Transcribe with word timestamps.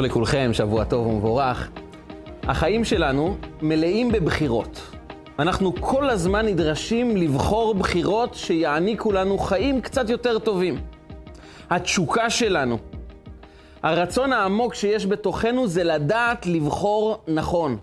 טוב 0.00 0.06
לכולכם, 0.06 0.50
שבוע 0.52 0.84
טוב 0.84 1.06
ומבורך. 1.06 1.70
החיים 2.42 2.84
שלנו 2.84 3.36
מלאים 3.62 4.12
בבחירות. 4.12 4.80
אנחנו 5.38 5.74
כל 5.80 6.10
הזמן 6.10 6.46
נדרשים 6.46 7.16
לבחור 7.16 7.74
בחירות 7.74 8.34
שיעניקו 8.34 9.12
לנו 9.12 9.38
חיים 9.38 9.80
קצת 9.80 10.10
יותר 10.10 10.38
טובים. 10.38 10.80
התשוקה 11.70 12.30
שלנו, 12.30 12.78
הרצון 13.82 14.32
העמוק 14.32 14.74
שיש 14.74 15.06
בתוכנו 15.06 15.66
זה 15.66 15.84
לדעת 15.84 16.46
לבחור 16.46 17.18
נכון. 17.28 17.78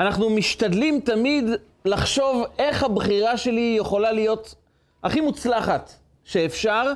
אנחנו 0.00 0.30
משתדלים 0.30 1.00
תמיד 1.00 1.44
לחשוב 1.84 2.44
איך 2.58 2.82
הבחירה 2.82 3.36
שלי 3.36 3.74
יכולה 3.78 4.12
להיות 4.12 4.54
הכי 5.02 5.20
מוצלחת 5.20 5.92
שאפשר, 6.24 6.92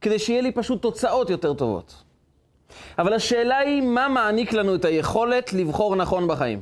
כדי 0.00 0.18
שיהיה 0.18 0.42
לי 0.42 0.52
פשוט 0.52 0.82
תוצאות 0.82 1.30
יותר 1.30 1.54
טובות. 1.54 2.07
אבל 2.98 3.12
השאלה 3.12 3.58
היא, 3.58 3.82
מה 3.82 4.08
מעניק 4.08 4.52
לנו 4.52 4.74
את 4.74 4.84
היכולת 4.84 5.52
לבחור 5.52 5.96
נכון 5.96 6.28
בחיים? 6.28 6.60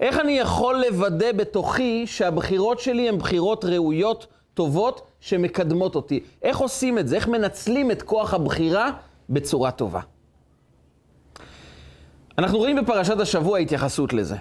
איך 0.00 0.18
אני 0.18 0.38
יכול 0.38 0.84
לוודא 0.88 1.32
בתוכי 1.32 2.06
שהבחירות 2.06 2.80
שלי 2.80 3.08
הן 3.08 3.18
בחירות 3.18 3.64
ראויות, 3.64 4.26
טובות, 4.54 5.06
שמקדמות 5.20 5.94
אותי? 5.94 6.20
איך 6.42 6.58
עושים 6.58 6.98
את 6.98 7.08
זה? 7.08 7.16
איך 7.16 7.28
מנצלים 7.28 7.90
את 7.90 8.02
כוח 8.02 8.34
הבחירה 8.34 8.90
בצורה 9.30 9.70
טובה? 9.70 10.00
אנחנו 12.38 12.58
רואים 12.58 12.76
בפרשת 12.76 13.20
השבוע 13.20 13.58
התייחסות 13.58 14.12
לזה. 14.12 14.36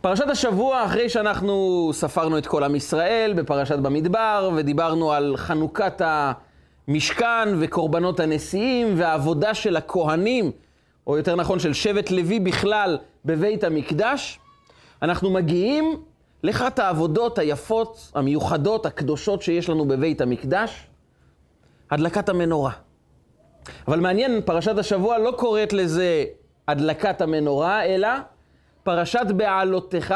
פרשת 0.00 0.28
השבוע, 0.28 0.84
אחרי 0.84 1.08
שאנחנו 1.08 1.90
ספרנו 1.92 2.38
את 2.38 2.46
כל 2.46 2.64
עם 2.64 2.74
ישראל 2.74 3.32
בפרשת 3.36 3.78
במדבר, 3.78 4.50
ודיברנו 4.56 5.12
על 5.12 5.36
חנוכת 5.36 6.02
המשכן 6.88 7.48
וקורבנות 7.60 8.20
הנשיאים 8.20 8.94
והעבודה 8.96 9.54
של 9.54 9.76
הכהנים, 9.76 10.50
או 11.06 11.16
יותר 11.16 11.36
נכון 11.36 11.58
של 11.58 11.72
שבט 11.72 12.10
לוי 12.10 12.40
בכלל, 12.40 12.98
בבית 13.24 13.64
המקדש, 13.64 14.38
אנחנו 15.02 15.30
מגיעים 15.30 16.02
לאחת 16.44 16.78
העבודות 16.78 17.38
היפות, 17.38 18.10
המיוחדות, 18.14 18.86
הקדושות 18.86 19.42
שיש 19.42 19.68
לנו 19.68 19.84
בבית 19.84 20.20
המקדש, 20.20 20.86
הדלקת 21.90 22.28
המנורה. 22.28 22.72
אבל 23.88 24.00
מעניין, 24.00 24.40
פרשת 24.44 24.78
השבוע 24.78 25.18
לא 25.18 25.32
קוראת 25.36 25.72
לזה 25.72 26.24
הדלקת 26.68 27.20
המנורה, 27.20 27.84
אלא 27.84 28.08
פרשת 28.82 29.26
בעלותך, 29.36 30.14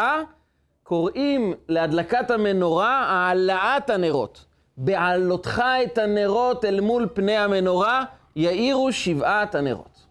קוראים 0.82 1.54
להדלקת 1.68 2.30
המנורה 2.30 3.04
העלאת 3.08 3.90
הנרות. 3.90 4.44
בעלותך 4.76 5.62
את 5.84 5.98
הנרות 5.98 6.64
אל 6.64 6.80
מול 6.80 7.08
פני 7.14 7.36
המנורה, 7.36 8.04
יאירו 8.36 8.92
שבעת 8.92 9.54
הנרות. 9.54 10.06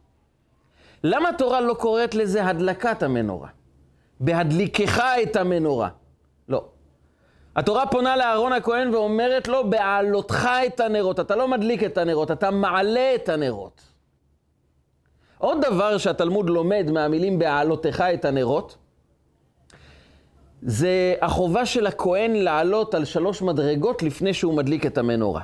למה 1.03 1.30
התורה 1.30 1.61
לא 1.61 1.73
קוראת 1.73 2.16
לזה 2.16 2.45
הדלקת 2.45 3.03
המנורה? 3.03 3.49
בהדליקך 4.19 5.03
את 5.23 5.36
המנורה. 5.36 5.89
לא. 6.49 6.66
התורה 7.55 7.88
פונה 7.88 8.17
לאהרון 8.17 8.53
הכהן 8.53 8.93
ואומרת 8.93 9.47
לו, 9.47 9.69
בעלותך 9.69 10.49
את 10.66 10.80
הנרות. 10.80 11.19
אתה 11.19 11.36
לא 11.36 11.47
מדליק 11.47 11.83
את 11.83 11.97
הנרות, 11.97 12.31
אתה 12.31 12.52
מעלה 12.52 13.16
את 13.16 13.30
הנרות. 13.30 13.81
עוד 15.38 15.61
דבר 15.61 15.97
שהתלמוד 15.97 16.49
לומד 16.49 16.89
מהמילים 16.91 17.39
בעלותך 17.39 18.03
את 18.13 18.25
הנרות, 18.25 18.77
זה 20.66 21.13
החובה 21.21 21.66
של 21.66 21.88
הכהן 21.88 22.35
לעלות 22.35 22.95
על 22.95 23.05
שלוש 23.05 23.41
מדרגות 23.41 24.03
לפני 24.03 24.33
שהוא 24.33 24.53
מדליק 24.53 24.85
את 24.85 24.97
המנורה. 24.97 25.41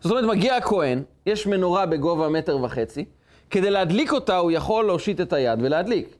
זאת 0.00 0.10
אומרת, 0.10 0.24
מגיע 0.24 0.56
הכהן, 0.56 1.02
יש 1.26 1.46
מנורה 1.46 1.86
בגובה 1.86 2.28
מטר 2.28 2.58
וחצי, 2.62 3.04
כדי 3.50 3.70
להדליק 3.70 4.12
אותה 4.12 4.36
הוא 4.36 4.50
יכול 4.50 4.84
להושיט 4.84 5.20
את 5.20 5.32
היד 5.32 5.58
ולהדליק. 5.62 6.16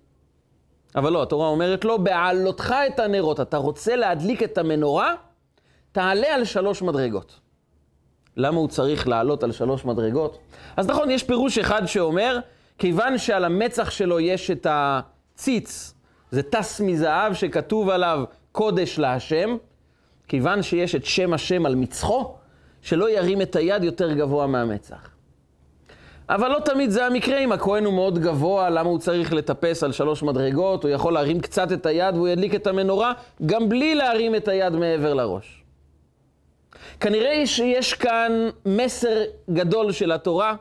אבל 0.97 1.13
לא, 1.13 1.23
התורה 1.23 1.49
אומרת 1.49 1.85
לו, 1.85 1.99
בעלותך 1.99 2.75
את 2.87 3.01
הנרות, 3.01 3.41
אתה 3.41 3.57
רוצה 3.57 3.97
להדליק 3.97 4.43
את 4.43 4.59
המנורה, 4.59 5.15
תעלה 5.93 6.35
על 6.35 6.45
שלוש 6.45 6.83
מדרגות. 6.83 7.41
למה 8.37 8.59
הוא 8.59 8.69
צריך 8.69 9.09
לעלות 9.09 9.43
על 9.43 9.53
שלוש 9.53 9.85
מדרגות? 9.85 10.39
אז 10.77 10.87
נכון, 10.87 11.11
יש 11.11 11.23
פירוש 11.23 11.59
אחד 11.59 11.87
שאומר, 11.87 12.39
כיוון 12.79 13.19
שעל 13.19 13.45
המצח 13.45 13.91
שלו 13.91 14.21
יש 14.21 14.51
את 14.51 14.67
הציץ, 14.71 15.94
זה 16.35 16.43
טס 16.43 16.81
מזהב 16.81 17.35
שכתוב 17.35 17.91
עליו 17.91 18.25
קודש 18.53 18.99
להשם, 18.99 19.57
כיוון 20.29 20.63
שיש 20.63 20.95
את 20.95 21.05
שם 21.05 21.33
השם 21.33 21.67
על 21.67 21.75
מצחו, 21.75 22.35
שלא 22.83 23.11
ירים 23.11 23.43
את 23.43 23.57
היד 23.57 23.85
יותר 23.85 24.13
גבוה 24.13 24.47
מהמצח. 24.47 25.11
אבל 26.29 26.49
לא 26.49 26.59
תמיד 26.65 26.91
זה 26.91 27.07
המקרה, 27.07 27.39
אם 27.39 27.53
הכהן 27.53 27.85
הוא 27.85 27.95
מאוד 27.95 28.19
גבוה, 28.19 28.71
למה 28.71 28.89
הוא 28.89 28.99
צריך 28.99 29.33
לטפס 29.33 29.83
על 29.83 29.93
שלוש 29.93 30.23
מדרגות? 30.23 30.85
הוא 30.85 30.91
יכול 30.91 31.13
להרים 31.13 31.41
קצת 31.41 31.73
את 31.73 31.87
היד 31.87 32.15
והוא 32.15 32.29
ידליק 32.29 32.55
את 32.55 32.67
המנורה, 32.67 33.13
גם 33.47 33.69
בלי 33.69 33.95
להרים 33.95 34.35
את 34.35 34.49
היד 34.49 34.73
מעבר 34.73 35.15
לראש. 35.15 35.63
כנראה 37.01 37.47
שיש 37.47 37.95
כאן 37.95 38.33
מסר 38.67 39.23
גדול 39.51 39.93
של 39.93 40.13
התורה, 40.13 40.55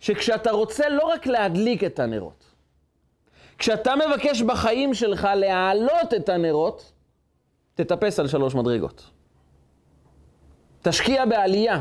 שכשאתה 0.00 0.50
רוצה 0.50 0.88
לא 0.88 1.02
רק 1.02 1.26
להדליק 1.26 1.84
את 1.84 1.98
הנרות, 1.98 2.37
כשאתה 3.58 3.94
מבקש 3.96 4.42
בחיים 4.42 4.94
שלך 4.94 5.28
להעלות 5.36 6.14
את 6.16 6.28
הנרות, 6.28 6.92
תטפס 7.74 8.20
על 8.20 8.28
שלוש 8.28 8.54
מדרגות. 8.54 9.10
תשקיע 10.82 11.24
בעלייה, 11.24 11.80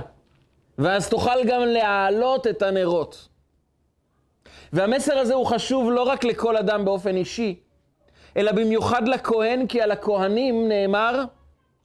ואז 0.77 1.09
תוכל 1.09 1.43
גם 1.47 1.61
להעלות 1.61 2.47
את 2.47 2.61
הנרות. 2.61 3.27
והמסר 4.73 5.17
הזה 5.17 5.33
הוא 5.33 5.45
חשוב 5.45 5.91
לא 5.91 6.03
רק 6.03 6.23
לכל 6.23 6.57
אדם 6.57 6.85
באופן 6.85 7.15
אישי, 7.15 7.59
אלא 8.37 8.51
במיוחד 8.51 9.07
לכהן, 9.07 9.67
כי 9.67 9.81
על 9.81 9.91
הכהנים 9.91 10.67
נאמר, 10.67 11.23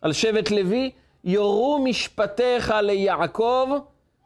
על 0.02 0.12
שבט 0.12 0.50
לוי, 0.50 0.90
יורו 1.24 1.78
משפטיך 1.84 2.74
ליעקב 2.82 3.68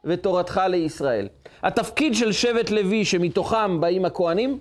ותורתך 0.05 0.61
לישראל. 0.69 1.27
התפקיד 1.63 2.15
של 2.15 2.31
שבט 2.31 2.69
לוי, 2.69 3.05
שמתוכם 3.05 3.81
באים 3.81 4.05
הכהנים, 4.05 4.59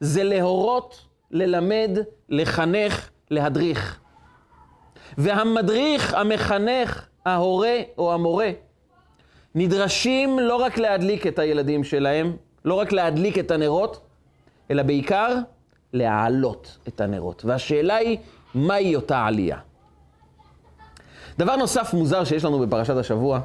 זה 0.00 0.22
להורות, 0.24 1.06
ללמד, 1.30 1.90
לחנך, 2.28 3.10
להדריך. 3.30 4.00
והמדריך, 5.18 6.14
המחנך, 6.14 7.06
ההורה 7.26 7.76
או 7.98 8.14
המורה, 8.14 8.50
נדרשים 9.54 10.38
לא 10.38 10.56
רק 10.56 10.78
להדליק 10.78 11.26
את 11.26 11.38
הילדים 11.38 11.84
שלהם, 11.84 12.36
לא 12.64 12.74
רק 12.74 12.92
להדליק 12.92 13.38
את 13.38 13.50
הנרות, 13.50 14.00
אלא 14.70 14.82
בעיקר 14.82 15.34
להעלות 15.92 16.78
את 16.88 17.00
הנרות. 17.00 17.44
והשאלה 17.44 17.96
היא, 17.96 18.18
מהי 18.54 18.96
אותה 18.96 19.26
עלייה? 19.26 19.58
דבר 21.38 21.56
נוסף 21.56 21.94
מוזר 21.94 22.24
שיש 22.24 22.44
לנו 22.44 22.58
בפרשת 22.58 22.96
השבוע, 22.96 23.40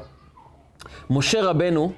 משה 1.10 1.42
רבנו 1.42 1.92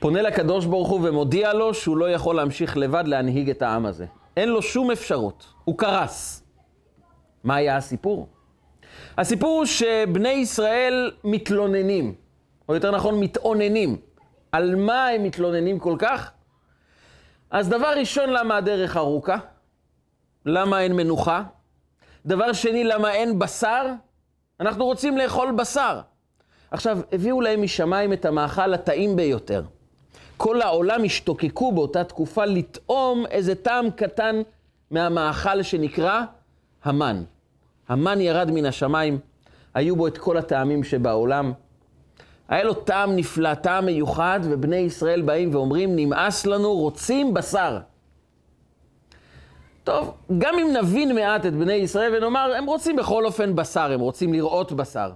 פונה 0.00 0.22
לקדוש 0.22 0.66
ברוך 0.66 0.88
הוא 0.88 1.00
ומודיע 1.08 1.52
לו 1.52 1.74
שהוא 1.74 1.96
לא 1.96 2.10
יכול 2.10 2.36
להמשיך 2.36 2.76
לבד 2.76 3.04
להנהיג 3.06 3.50
את 3.50 3.62
העם 3.62 3.86
הזה. 3.86 4.06
אין 4.36 4.48
לו 4.48 4.62
שום 4.62 4.90
אפשרות, 4.90 5.46
הוא 5.64 5.78
קרס. 5.78 6.42
מה 7.44 7.54
היה 7.54 7.76
הסיפור? 7.76 8.28
הסיפור 9.18 9.58
הוא 9.58 9.64
שבני 9.64 10.28
ישראל 10.28 11.10
מתלוננים, 11.24 12.14
או 12.68 12.74
יותר 12.74 12.90
נכון 12.90 13.20
מתאוננים. 13.20 13.96
על 14.52 14.76
מה 14.76 15.08
הם 15.08 15.22
מתלוננים 15.22 15.78
כל 15.78 15.96
כך? 15.98 16.30
אז 17.50 17.68
דבר 17.68 17.92
ראשון, 17.96 18.30
למה 18.30 18.56
הדרך 18.56 18.96
ארוכה? 18.96 19.36
למה 20.46 20.80
אין 20.80 20.92
מנוחה? 20.96 21.42
דבר 22.26 22.52
שני, 22.52 22.84
למה 22.84 23.12
אין 23.12 23.38
בשר? 23.38 23.86
אנחנו 24.60 24.84
רוצים 24.84 25.18
לאכול 25.18 25.52
בשר. 25.52 26.00
עכשיו, 26.70 26.98
הביאו 27.12 27.40
להם 27.40 27.62
משמיים 27.62 28.12
את 28.12 28.24
המאכל 28.24 28.74
הטעים 28.74 29.16
ביותר. 29.16 29.62
כל 30.42 30.62
העולם 30.62 31.04
השתוקקו 31.04 31.72
באותה 31.72 32.04
תקופה 32.04 32.44
לטעום 32.44 33.26
איזה 33.30 33.54
טעם 33.54 33.90
קטן 33.90 34.42
מהמאכל 34.90 35.62
שנקרא 35.62 36.22
המן. 36.84 37.22
המן 37.88 38.20
ירד 38.20 38.50
מן 38.50 38.66
השמיים, 38.66 39.18
היו 39.74 39.96
בו 39.96 40.06
את 40.06 40.18
כל 40.18 40.36
הטעמים 40.36 40.84
שבעולם. 40.84 41.52
היה 42.48 42.64
לו 42.64 42.74
טעם 42.74 43.16
נפלא, 43.16 43.54
טעם 43.54 43.86
מיוחד, 43.86 44.40
ובני 44.42 44.76
ישראל 44.76 45.22
באים 45.22 45.54
ואומרים, 45.54 45.96
נמאס 45.96 46.46
לנו, 46.46 46.74
רוצים 46.74 47.34
בשר. 47.34 47.78
טוב, 49.84 50.14
גם 50.38 50.54
אם 50.58 50.76
נבין 50.76 51.14
מעט 51.14 51.46
את 51.46 51.54
בני 51.54 51.72
ישראל 51.72 52.14
ונאמר, 52.14 52.52
הם 52.58 52.66
רוצים 52.66 52.96
בכל 52.96 53.26
אופן 53.26 53.56
בשר, 53.56 53.92
הם 53.92 54.00
רוצים 54.00 54.32
לראות 54.32 54.72
בשר. 54.72 55.12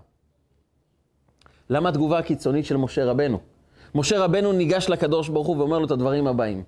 למה 1.71 1.89
התגובה 1.89 2.19
הקיצונית 2.19 2.67
של 2.67 2.77
משה 2.77 3.05
רבנו? 3.05 3.54
משה 3.95 4.25
רבנו 4.25 4.53
ניגש 4.53 4.89
לקדוש 4.89 5.29
ברוך 5.29 5.47
הוא 5.47 5.57
ואומר 5.57 5.79
לו 5.79 5.87
את 5.87 5.91
הדברים 5.91 6.27
הבאים. 6.27 6.63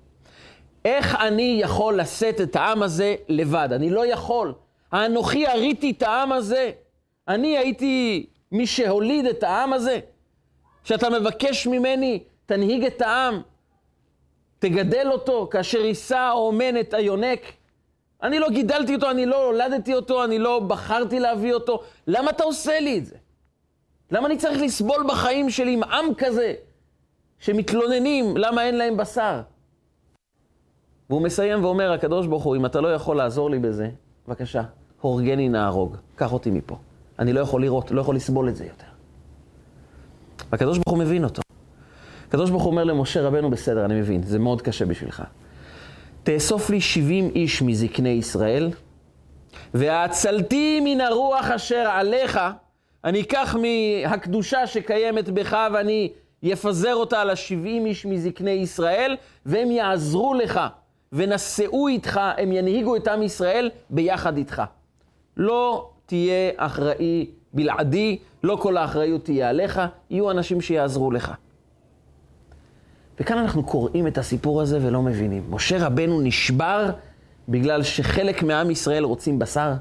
איך 0.85 1.15
אני 1.15 1.59
יכול 1.61 1.99
לשאת 1.99 2.41
את 2.41 2.55
העם 2.55 2.83
הזה 2.83 3.15
לבד? 3.29 3.69
אני 3.71 3.89
לא 3.89 4.05
יכול. 4.05 4.53
האנוכי 4.91 5.47
הריתי 5.47 5.91
את 5.97 6.03
העם 6.03 6.31
הזה. 6.31 6.71
אני 7.27 7.57
הייתי 7.57 8.25
מי 8.51 8.67
שהוליד 8.67 9.25
את 9.25 9.43
העם 9.43 9.73
הזה. 9.73 9.99
שאתה 10.83 11.09
מבקש 11.09 11.67
ממני, 11.67 12.23
תנהיג 12.45 12.85
את 12.85 13.01
העם. 13.01 13.41
תגדל 14.59 15.07
אותו 15.11 15.47
כאשר 15.51 15.85
יישא 15.85 16.17
האומן 16.17 16.79
את 16.79 16.93
היונק. 16.93 17.39
אני 18.23 18.39
לא 18.39 18.49
גידלתי 18.49 18.95
אותו, 18.95 19.11
אני 19.11 19.25
לא 19.25 19.45
הולדתי 19.45 19.93
אותו, 19.93 20.23
אני 20.23 20.39
לא 20.39 20.59
בחרתי 20.59 21.19
להביא 21.19 21.53
אותו. 21.53 21.83
למה 22.07 22.29
אתה 22.29 22.43
עושה 22.43 22.79
לי 22.79 22.97
את 22.97 23.05
זה? 23.05 23.15
למה 24.11 24.27
אני 24.27 24.37
צריך 24.37 24.61
לסבול 24.61 25.05
בחיים 25.07 25.49
שלי 25.49 25.73
עם 25.73 25.83
עם 25.83 26.13
כזה, 26.17 26.53
שמתלוננים 27.39 28.37
למה 28.37 28.63
אין 28.63 28.77
להם 28.77 28.97
בשר? 28.97 29.41
והוא 31.09 31.21
מסיים 31.21 31.63
ואומר, 31.63 31.91
הקדוש 31.91 32.27
ברוך 32.27 32.43
הוא, 32.43 32.55
אם 32.55 32.65
אתה 32.65 32.81
לא 32.81 32.93
יכול 32.93 33.17
לעזור 33.17 33.49
לי 33.49 33.59
בזה, 33.59 33.89
בבקשה, 34.27 34.63
הורגני 35.01 35.49
נהרוג, 35.49 35.95
קח 36.15 36.33
אותי 36.33 36.51
מפה. 36.51 36.77
אני 37.19 37.33
לא 37.33 37.39
יכול 37.39 37.61
לראות, 37.61 37.91
לא 37.91 38.01
יכול 38.01 38.15
לסבול 38.15 38.49
את 38.49 38.55
זה 38.55 38.65
יותר. 38.65 38.87
והקדוש 40.51 40.77
ברוך 40.77 40.89
הוא 40.89 40.97
מבין 40.97 41.23
אותו. 41.23 41.41
הקדוש 42.27 42.49
ברוך 42.49 42.63
הוא 42.63 42.71
אומר 42.71 42.83
למשה 42.83 43.21
רבנו, 43.21 43.49
בסדר, 43.49 43.85
אני 43.85 43.99
מבין, 43.99 44.23
זה 44.23 44.39
מאוד 44.39 44.61
קשה 44.61 44.85
בשבילך. 44.85 45.23
תאסוף 46.23 46.69
לי 46.69 46.81
70 46.81 47.29
איש 47.35 47.61
מזקני 47.61 48.09
ישראל, 48.09 48.71
והצלתי 49.73 50.79
מן 50.83 51.01
הרוח 51.01 51.51
אשר 51.51 51.87
עליך, 51.91 52.39
אני 53.03 53.21
אקח 53.21 53.55
מהקדושה 53.55 54.67
שקיימת 54.67 55.29
בך 55.29 55.57
ואני 55.73 56.11
אפזר 56.53 56.95
אותה 56.95 57.21
על 57.21 57.29
ה-70 57.29 57.85
איש 57.85 58.05
מזקני 58.05 58.51
ישראל, 58.51 59.15
והם 59.45 59.71
יעזרו 59.71 60.33
לך 60.33 60.59
ונשאו 61.13 61.87
איתך, 61.87 62.19
הם 62.37 62.51
ינהיגו 62.51 62.95
את 62.95 63.07
עם 63.07 63.23
ישראל 63.23 63.69
ביחד 63.89 64.37
איתך. 64.37 64.61
לא 65.37 65.89
תהיה 66.05 66.51
אחראי 66.57 67.29
בלעדי, 67.53 68.19
לא 68.43 68.57
כל 68.61 68.77
האחריות 68.77 69.25
תהיה 69.25 69.49
עליך, 69.49 69.81
יהיו 70.09 70.31
אנשים 70.31 70.61
שיעזרו 70.61 71.11
לך. 71.11 71.33
וכאן 73.19 73.37
אנחנו 73.37 73.63
קוראים 73.63 74.07
את 74.07 74.17
הסיפור 74.17 74.61
הזה 74.61 74.79
ולא 74.81 75.01
מבינים. 75.01 75.43
משה 75.49 75.85
רבנו 75.85 76.21
נשבר 76.21 76.89
בגלל 77.49 77.83
שחלק 77.83 78.43
מעם 78.43 78.71
ישראל 78.71 79.03
רוצים 79.03 79.39
בשר. 79.39 79.73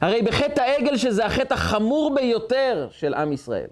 הרי 0.00 0.22
בחטא 0.22 0.60
העגל, 0.60 0.96
שזה 0.96 1.26
החטא 1.26 1.54
החמור 1.54 2.14
ביותר 2.14 2.88
של 2.90 3.14
עם 3.14 3.32
ישראל, 3.32 3.68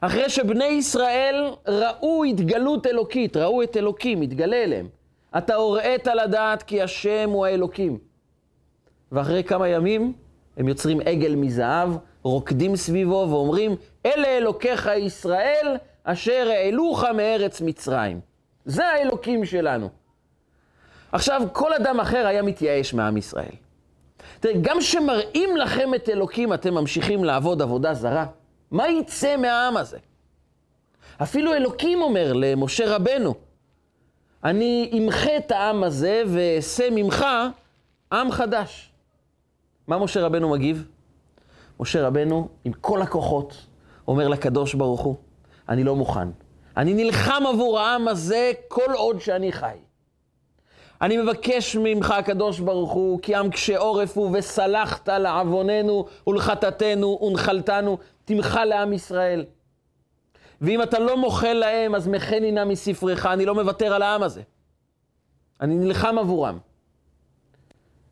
אחרי 0.00 0.30
שבני 0.30 0.64
ישראל 0.64 1.50
ראו 1.68 2.24
התגלות 2.24 2.86
אלוקית, 2.86 3.36
ראו 3.36 3.62
את 3.62 3.76
אלוקים, 3.76 4.22
התגלה 4.22 4.56
אליהם. 4.56 4.88
אתה 5.38 5.54
הוראת 5.54 6.06
לדעת 6.06 6.62
כי 6.62 6.82
השם 6.82 7.30
הוא 7.30 7.46
האלוקים. 7.46 7.98
ואחרי 9.12 9.44
כמה 9.44 9.68
ימים 9.68 10.12
הם 10.56 10.68
יוצרים 10.68 11.00
עגל 11.00 11.34
מזהב, 11.34 11.88
רוקדים 12.22 12.76
סביבו 12.76 13.26
ואומרים, 13.30 13.76
אלה 14.06 14.28
אלוקיך 14.28 14.90
ישראל, 14.96 15.76
אשר 16.04 16.48
העלוך 16.50 17.04
מארץ 17.04 17.60
מצרים. 17.60 18.20
זה 18.64 18.86
האלוקים 18.86 19.44
שלנו. 19.44 19.88
עכשיו, 21.12 21.42
כל 21.52 21.72
אדם 21.72 22.00
אחר 22.00 22.26
היה 22.26 22.42
מתייאש 22.42 22.94
מעם 22.94 23.16
ישראל. 23.16 23.54
תראה, 24.40 24.54
גם 24.60 24.78
כשמראים 24.78 25.56
לכם 25.56 25.94
את 25.94 26.08
אלוקים, 26.08 26.52
אתם 26.52 26.74
ממשיכים 26.74 27.24
לעבוד 27.24 27.62
עבודה 27.62 27.94
זרה. 27.94 28.26
מה 28.70 28.88
יצא 28.88 29.36
מהעם 29.36 29.76
הזה? 29.76 29.98
אפילו 31.22 31.54
אלוקים 31.54 32.02
אומר 32.02 32.32
למשה 32.32 32.96
רבנו, 32.96 33.34
אני 34.44 34.90
אמחה 34.98 35.36
את 35.36 35.50
העם 35.50 35.84
הזה 35.84 36.22
ואעשה 36.28 36.88
ממך 36.90 37.26
עם 38.12 38.30
חדש. 38.30 38.92
מה 39.86 39.98
משה 39.98 40.20
רבנו 40.20 40.50
מגיב? 40.50 40.88
משה 41.80 42.06
רבנו, 42.06 42.48
עם 42.64 42.72
כל 42.72 43.02
הכוחות, 43.02 43.66
אומר 44.08 44.28
לקדוש 44.28 44.74
ברוך 44.74 45.00
הוא, 45.00 45.16
אני 45.68 45.84
לא 45.84 45.96
מוכן. 45.96 46.28
אני 46.76 46.94
נלחם 46.94 47.42
עבור 47.48 47.80
העם 47.80 48.08
הזה 48.08 48.52
כל 48.68 48.92
עוד 48.94 49.20
שאני 49.20 49.52
חי. 49.52 49.76
אני 51.02 51.16
מבקש 51.16 51.76
ממך, 51.76 52.10
הקדוש 52.10 52.60
ברוך 52.60 52.92
הוא, 52.92 53.18
כי 53.22 53.34
עם 53.34 53.50
קשה 53.50 53.78
עורף 53.78 54.16
הוא, 54.16 54.30
וסלחת 54.38 55.08
לעווננו 55.08 56.06
ולחטאתנו 56.26 57.18
ונחלתנו, 57.22 57.98
תמחה 58.30 58.64
לעם 58.64 58.92
ישראל. 58.92 59.44
ואם 60.60 60.82
אתה 60.82 60.98
לא 60.98 61.16
מוחל 61.16 61.52
להם, 61.52 61.94
אז 61.94 62.08
מחני 62.08 62.52
נא 62.52 62.64
מספרך, 62.64 63.26
אני 63.26 63.46
לא 63.46 63.54
מוותר 63.54 63.94
על 63.94 64.02
העם 64.02 64.22
הזה. 64.22 64.42
אני 65.60 65.74
נלחם 65.74 66.18
עבורם. 66.18 66.58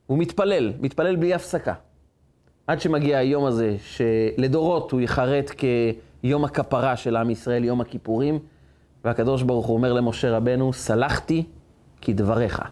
הוא 0.06 0.18
מתפלל, 0.18 0.72
מתפלל 0.80 1.16
בלי 1.16 1.34
הפסקה. 1.34 1.74
עד 2.66 2.80
שמגיע 2.80 3.18
היום 3.18 3.44
הזה, 3.44 3.76
שלדורות 3.86 4.92
הוא 4.92 5.00
ייחרט 5.00 5.50
כיום 5.50 6.44
הכפרה 6.44 6.96
של 6.96 7.16
עם 7.16 7.30
ישראל, 7.30 7.64
יום 7.64 7.80
הכיפורים, 7.80 8.38
והקדוש 9.04 9.42
ברוך 9.42 9.66
הוא 9.66 9.76
אומר 9.76 9.92
למשה 9.92 10.36
רבנו, 10.36 10.72
סלחתי 10.72 11.44
כדבריך. 12.00 12.62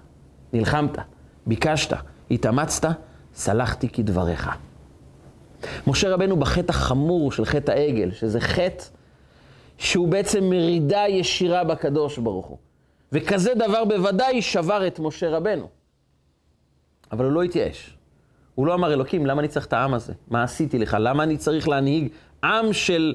נלחמת, 0.53 0.99
ביקשת, 1.47 1.97
התאמצת, 2.31 2.89
סלחתי 3.35 3.89
כדבריך. 3.89 4.51
משה 5.87 6.15
רבנו 6.15 6.37
בחטא 6.37 6.71
החמור 6.71 7.33
של 7.33 7.45
חטא 7.45 7.71
העגל, 7.73 8.11
שזה 8.11 8.41
חטא 8.41 8.85
שהוא 9.79 10.09
בעצם 10.09 10.45
מרידה 10.45 11.05
ישירה 11.09 11.65
בקדוש 11.65 12.19
ברוך 12.19 12.47
הוא. 12.47 12.59
וכזה 13.13 13.55
דבר 13.55 13.85
בוודאי 13.85 14.43
שבר 14.43 14.87
את 14.87 14.99
משה 14.99 15.31
רבנו. 15.31 15.69
אבל 17.13 17.25
הוא 17.25 17.33
לא 17.33 17.43
התייאש. 17.43 17.97
הוא 18.55 18.67
לא 18.67 18.75
אמר, 18.75 18.93
אלוקים, 18.93 19.27
למה 19.27 19.41
אני 19.41 19.49
צריך 19.49 19.67
את 19.67 19.73
העם 19.73 19.95
הזה? 19.95 20.13
מה 20.29 20.43
עשיתי 20.43 20.79
לך? 20.79 20.97
למה 21.01 21.23
אני 21.23 21.37
צריך 21.37 21.69
להנהיג 21.69 22.09
עם 22.45 22.73
של 22.73 23.15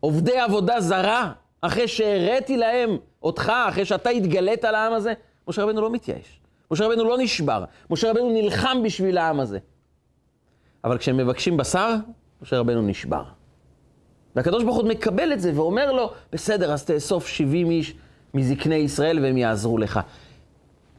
עובדי 0.00 0.38
עבודה 0.38 0.80
זרה, 0.80 1.32
אחרי 1.60 1.88
שהראיתי 1.88 2.56
להם 2.56 2.96
אותך, 3.22 3.52
אחרי 3.68 3.84
שאתה 3.84 4.10
התגלית 4.10 4.64
על 4.64 4.74
העם 4.74 4.92
הזה? 4.92 5.12
משה 5.48 5.62
רבנו 5.62 5.80
לא 5.80 5.90
מתייאש. 5.90 6.40
משה 6.70 6.86
רבנו 6.86 7.04
לא 7.04 7.18
נשבר. 7.18 7.64
משה 7.90 8.10
רבנו 8.10 8.32
נלחם 8.32 8.78
בשביל 8.84 9.18
העם 9.18 9.40
הזה. 9.40 9.58
אבל 10.84 10.98
כשהם 10.98 11.16
מבקשים 11.16 11.56
בשר, 11.56 11.94
משה 12.42 12.58
רבנו 12.58 12.82
נשבר. 12.82 13.22
והקדוש 14.36 14.64
ברוך 14.64 14.76
הוא 14.76 14.88
מקבל 14.88 15.32
את 15.32 15.40
זה 15.40 15.52
ואומר 15.54 15.92
לו, 15.92 16.12
בסדר, 16.32 16.72
אז 16.72 16.84
תאסוף 16.84 17.26
70 17.26 17.70
איש 17.70 17.94
מזקני 18.34 18.74
ישראל 18.74 19.18
והם 19.18 19.36
יעזרו 19.36 19.78
לך. 19.78 20.00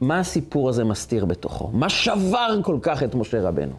מה 0.02 0.20
הסיפור 0.20 0.70
הזה 0.70 0.84
מסתיר 0.84 1.26
בתוכו? 1.26 1.68
מה 1.68 1.90
שבר 1.90 2.60
כל 2.64 2.80
כך 2.82 3.04
את 3.04 3.16
משה 3.16 3.42
רבנו? 3.42 3.76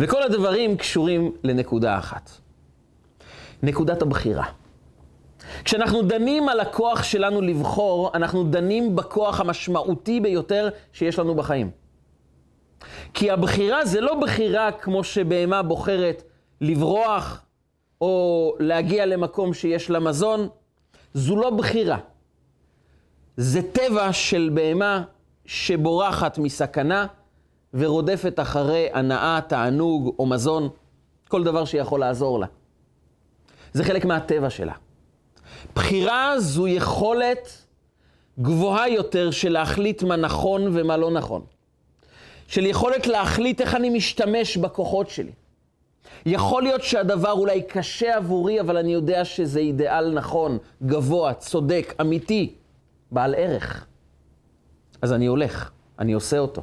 וכל 0.00 0.22
הדברים 0.22 0.76
קשורים 0.76 1.32
לנקודה 1.44 1.98
אחת. 1.98 2.30
נקודת 3.62 4.02
הבחירה. 4.02 4.44
כשאנחנו 5.64 6.02
דנים 6.02 6.48
על 6.48 6.60
הכוח 6.60 7.02
שלנו 7.02 7.40
לבחור, 7.40 8.10
אנחנו 8.14 8.44
דנים 8.44 8.96
בכוח 8.96 9.40
המשמעותי 9.40 10.20
ביותר 10.20 10.68
שיש 10.92 11.18
לנו 11.18 11.34
בחיים. 11.34 11.70
כי 13.14 13.30
הבחירה 13.30 13.84
זה 13.84 14.00
לא 14.00 14.20
בחירה 14.20 14.72
כמו 14.72 15.04
שבהמה 15.04 15.62
בוחרת 15.62 16.22
לברוח 16.60 17.44
או 18.00 18.54
להגיע 18.60 19.06
למקום 19.06 19.54
שיש 19.54 19.90
לה 19.90 20.00
מזון, 20.00 20.48
זו 21.14 21.36
לא 21.36 21.50
בחירה. 21.50 21.98
זה 23.36 23.60
טבע 23.72 24.12
של 24.12 24.50
בהמה 24.54 25.02
שבורחת 25.46 26.38
מסכנה 26.38 27.06
ורודפת 27.74 28.40
אחרי 28.40 28.88
הנאה, 28.92 29.40
תענוג 29.48 30.14
או 30.18 30.26
מזון, 30.26 30.68
כל 31.28 31.44
דבר 31.44 31.64
שיכול 31.64 32.00
לעזור 32.00 32.40
לה. 32.40 32.46
זה 33.72 33.84
חלק 33.84 34.04
מהטבע 34.04 34.50
שלה. 34.50 34.72
בחירה 35.74 36.40
זו 36.40 36.68
יכולת 36.68 37.66
גבוהה 38.38 38.88
יותר 38.88 39.30
של 39.30 39.52
להחליט 39.52 40.02
מה 40.02 40.16
נכון 40.16 40.62
ומה 40.72 40.96
לא 40.96 41.10
נכון. 41.10 41.42
של 42.48 42.66
יכולת 42.66 43.06
להחליט 43.06 43.60
איך 43.60 43.74
אני 43.74 43.90
משתמש 43.90 44.56
בכוחות 44.56 45.08
שלי. 45.08 45.32
יכול 46.26 46.62
להיות 46.62 46.82
שהדבר 46.82 47.32
אולי 47.32 47.62
קשה 47.62 48.16
עבורי, 48.16 48.60
אבל 48.60 48.76
אני 48.76 48.92
יודע 48.92 49.24
שזה 49.24 49.60
אידיאל 49.60 50.12
נכון, 50.12 50.58
גבוה, 50.82 51.34
צודק, 51.34 51.94
אמיתי, 52.00 52.54
בעל 53.10 53.34
ערך. 53.34 53.86
אז 55.02 55.12
אני 55.12 55.26
הולך, 55.26 55.70
אני 55.98 56.12
עושה 56.12 56.38
אותו. 56.38 56.62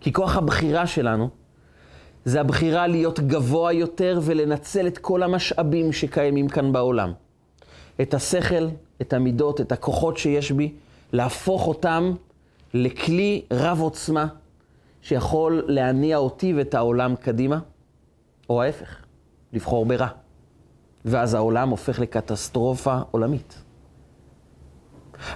כי 0.00 0.12
כוח 0.12 0.36
הבחירה 0.36 0.86
שלנו 0.86 1.28
זה 2.24 2.40
הבחירה 2.40 2.86
להיות 2.86 3.20
גבוה 3.20 3.72
יותר 3.72 4.20
ולנצל 4.22 4.86
את 4.86 4.98
כל 4.98 5.22
המשאבים 5.22 5.92
שקיימים 5.92 6.48
כאן 6.48 6.72
בעולם. 6.72 7.12
את 8.00 8.14
השכל, 8.14 8.68
את 9.00 9.12
המידות, 9.12 9.60
את 9.60 9.72
הכוחות 9.72 10.18
שיש 10.18 10.52
בי, 10.52 10.72
להפוך 11.12 11.66
אותם 11.66 12.12
לכלי 12.74 13.42
רב 13.52 13.80
עוצמה 13.80 14.26
שיכול 15.08 15.64
להניע 15.66 16.16
אותי 16.16 16.54
ואת 16.54 16.74
העולם 16.74 17.16
קדימה, 17.16 17.58
או 18.50 18.62
ההפך, 18.62 19.04
לבחור 19.52 19.86
ברע. 19.86 20.08
ואז 21.04 21.34
העולם 21.34 21.68
הופך 21.68 21.98
לקטסטרופה 21.98 22.98
עולמית. 23.10 23.62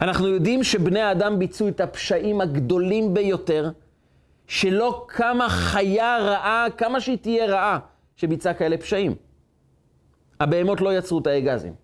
אנחנו 0.02 0.28
יודעים 0.28 0.64
שבני 0.64 1.00
האדם 1.00 1.38
ביצעו 1.38 1.68
את 1.68 1.80
הפשעים 1.80 2.40
הגדולים 2.40 3.14
ביותר, 3.14 3.70
שלא 4.46 5.04
קמה 5.08 5.48
חיה 5.48 6.18
רעה, 6.20 6.66
כמה 6.76 7.00
שהיא 7.00 7.18
תהיה 7.18 7.46
רעה, 7.46 7.78
שביצעה 8.16 8.54
כאלה 8.54 8.76
פשעים. 8.76 9.14
הבהמות 10.40 10.80
לא 10.80 10.98
יצרו 10.98 11.20
תאי 11.20 11.40
גזים. 11.40 11.74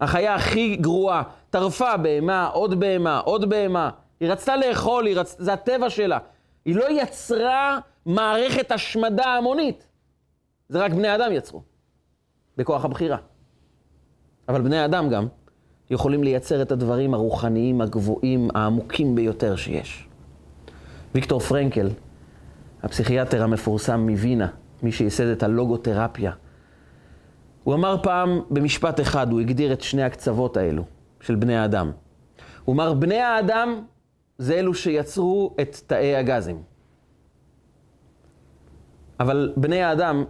החיה 0.00 0.34
הכי 0.34 0.76
גרועה, 0.76 1.22
טרפה 1.50 1.96
בהמה, 1.96 2.46
עוד 2.46 2.80
בהמה, 2.80 3.18
עוד 3.18 3.50
בהמה. 3.50 3.90
היא 4.20 4.30
רצתה 4.30 4.56
לאכול, 4.56 5.08
רצ... 5.08 5.36
זה 5.38 5.52
הטבע 5.52 5.90
שלה. 5.90 6.18
היא 6.64 6.76
לא 6.76 7.02
יצרה 7.02 7.78
מערכת 8.06 8.72
השמדה 8.72 9.24
המונית. 9.24 9.88
זה 10.68 10.84
רק 10.84 10.92
בני 10.92 11.14
אדם 11.14 11.32
יצרו, 11.32 11.62
בכוח 12.56 12.84
הבחירה. 12.84 13.16
אבל 14.48 14.60
בני 14.60 14.84
אדם 14.84 15.08
גם 15.08 15.26
יכולים 15.90 16.24
לייצר 16.24 16.62
את 16.62 16.72
הדברים 16.72 17.14
הרוחניים 17.14 17.80
הגבוהים, 17.80 18.48
העמוקים 18.54 19.14
ביותר 19.14 19.56
שיש. 19.56 20.08
ויקטור 21.14 21.40
פרנקל, 21.40 21.90
הפסיכיאטר 22.82 23.42
המפורסם 23.42 24.00
מווינה, 24.00 24.46
מי 24.82 24.92
שייסד 24.92 25.26
את 25.26 25.42
הלוגותרפיה, 25.42 26.32
הוא 27.64 27.74
אמר 27.74 27.96
פעם 28.02 28.40
במשפט 28.50 29.00
אחד, 29.00 29.32
הוא 29.32 29.40
הגדיר 29.40 29.72
את 29.72 29.80
שני 29.80 30.02
הקצוות 30.02 30.56
האלו 30.56 30.84
של 31.20 31.34
בני 31.34 31.56
האדם. 31.56 31.92
הוא 32.64 32.74
אמר, 32.74 32.94
בני 32.94 33.18
האדם 33.18 33.82
זה 34.42 34.54
אלו 34.54 34.74
שיצרו 34.74 35.54
את 35.60 35.80
תאי 35.86 36.16
הגזים. 36.16 36.62
אבל 39.20 39.52
בני 39.56 39.82
האדם 39.82 40.24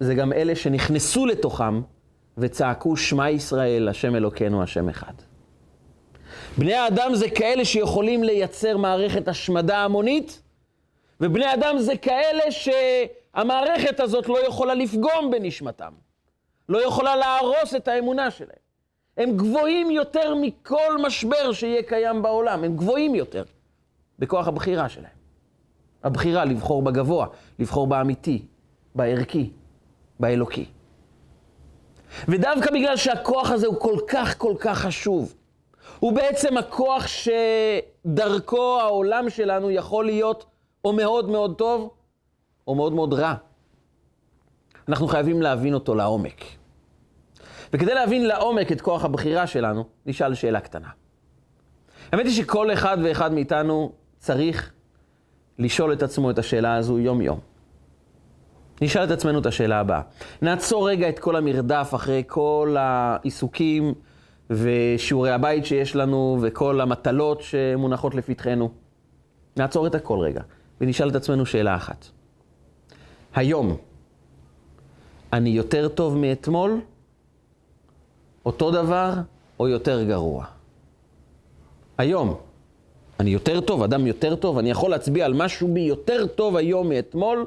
זה 0.00 0.14
גם 0.14 0.32
אלה 0.32 0.56
שנכנסו 0.56 1.26
לתוכם 1.26 1.80
וצעקו 2.38 2.96
שמע 2.96 3.30
ישראל, 3.30 3.88
השם 3.88 4.16
אלוקינו, 4.16 4.62
השם 4.62 4.88
אחד. 4.88 5.12
בני 6.58 6.74
האדם 6.74 7.14
זה 7.14 7.30
כאלה 7.30 7.64
שיכולים 7.64 8.24
לייצר 8.24 8.76
מערכת 8.76 9.28
השמדה 9.28 9.78
המונית, 9.78 10.42
ובני 11.20 11.54
אדם 11.54 11.78
זה 11.78 11.96
כאלה 11.96 12.44
שהמערכת 12.50 14.00
הזאת 14.00 14.28
לא 14.28 14.46
יכולה 14.46 14.74
לפגום 14.74 15.30
בנשמתם, 15.30 15.92
לא 16.68 16.86
יכולה 16.86 17.16
להרוס 17.16 17.74
את 17.76 17.88
האמונה 17.88 18.30
שלהם. 18.30 18.69
הם 19.16 19.36
גבוהים 19.36 19.90
יותר 19.90 20.34
מכל 20.34 20.98
משבר 21.02 21.52
שיהיה 21.52 21.82
קיים 21.82 22.22
בעולם, 22.22 22.64
הם 22.64 22.76
גבוהים 22.76 23.14
יותר 23.14 23.44
בכוח 24.18 24.48
הבחירה 24.48 24.88
שלהם. 24.88 25.20
הבחירה 26.02 26.44
לבחור 26.44 26.82
בגבוה, 26.82 27.26
לבחור 27.58 27.86
באמיתי, 27.86 28.42
בערכי, 28.94 29.50
באלוקי. 30.20 30.64
ודווקא 32.28 32.70
בגלל 32.70 32.96
שהכוח 32.96 33.50
הזה 33.50 33.66
הוא 33.66 33.80
כל 33.80 33.96
כך 34.08 34.38
כל 34.38 34.54
כך 34.60 34.78
חשוב, 34.78 35.34
הוא 35.98 36.12
בעצם 36.12 36.56
הכוח 36.56 37.06
שדרכו 37.06 38.80
העולם 38.80 39.30
שלנו 39.30 39.70
יכול 39.70 40.04
להיות 40.04 40.46
או 40.84 40.92
מאוד 40.92 41.30
מאוד 41.30 41.54
טוב, 41.58 41.90
או 42.66 42.74
מאוד 42.74 42.92
מאוד 42.92 43.14
רע. 43.14 43.34
אנחנו 44.88 45.08
חייבים 45.08 45.42
להבין 45.42 45.74
אותו 45.74 45.94
לעומק. 45.94 46.59
וכדי 47.72 47.94
להבין 47.94 48.26
לעומק 48.26 48.72
את 48.72 48.80
כוח 48.80 49.04
הבחירה 49.04 49.46
שלנו, 49.46 49.84
נשאל 50.06 50.34
שאלה 50.34 50.60
קטנה. 50.60 50.88
האמת 52.12 52.26
היא 52.26 52.34
שכל 52.34 52.72
אחד 52.72 52.98
ואחד 53.04 53.32
מאיתנו 53.32 53.92
צריך 54.18 54.72
לשאול 55.58 55.92
את 55.92 56.02
עצמו 56.02 56.30
את 56.30 56.38
השאלה 56.38 56.74
הזו 56.74 56.98
יום-יום. 56.98 57.40
נשאל 58.80 59.04
את 59.04 59.10
עצמנו 59.10 59.38
את 59.38 59.46
השאלה 59.46 59.80
הבאה. 59.80 60.00
נעצור 60.42 60.88
רגע 60.88 61.08
את 61.08 61.18
כל 61.18 61.36
המרדף 61.36 61.92
אחרי 61.94 62.22
כל 62.26 62.76
העיסוקים 62.78 63.94
ושיעורי 64.50 65.30
הבית 65.30 65.66
שיש 65.66 65.96
לנו 65.96 66.38
וכל 66.42 66.80
המטלות 66.80 67.40
שמונחות 67.40 68.14
לפתחנו. 68.14 68.70
נעצור 69.56 69.86
את 69.86 69.94
הכל 69.94 70.18
רגע 70.18 70.42
ונשאל 70.80 71.08
את 71.08 71.14
עצמנו 71.14 71.46
שאלה 71.46 71.76
אחת. 71.76 72.06
היום 73.34 73.76
אני 75.32 75.50
יותר 75.50 75.88
טוב 75.88 76.16
מאתמול, 76.16 76.80
אותו 78.44 78.70
דבר 78.70 79.12
או 79.60 79.68
יותר 79.68 80.04
גרוע? 80.04 80.46
היום 81.98 82.40
אני 83.20 83.30
יותר 83.30 83.60
טוב, 83.60 83.82
אדם 83.82 84.06
יותר 84.06 84.36
טוב, 84.36 84.58
אני 84.58 84.70
יכול 84.70 84.90
להצביע 84.90 85.24
על 85.24 85.34
משהו 85.34 85.74
בי 85.74 85.80
יותר 85.80 86.26
טוב 86.26 86.56
היום 86.56 86.88
מאתמול, 86.88 87.46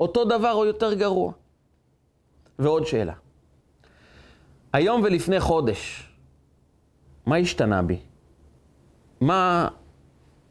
אותו 0.00 0.24
דבר 0.24 0.52
או 0.52 0.64
יותר 0.64 0.94
גרוע. 0.94 1.32
ועוד 2.58 2.86
שאלה. 2.86 3.12
היום 4.72 5.02
ולפני 5.04 5.40
חודש, 5.40 6.12
מה 7.26 7.36
השתנה 7.36 7.82
בי? 7.82 7.98
מה 9.20 9.68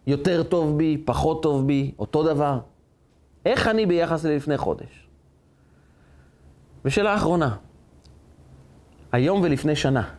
יותר 0.08 0.44
טוב 0.44 0.77
בי, 0.77 1.03
פחות 1.06 1.44
טוב 1.44 1.67
בי, 1.67 1.91
אותו 2.00 2.24
דבר? 2.24 2.60
איך 3.46 3.67
אני 3.67 3.86
ביחס 3.86 4.25
ללפני 4.25 4.58
חודש? 4.58 5.08
ושאלה 6.86 7.15
אחרונה, 7.15 7.56
היום 9.12 9.42
ולפני 9.42 9.76
שנה, 9.76 10.10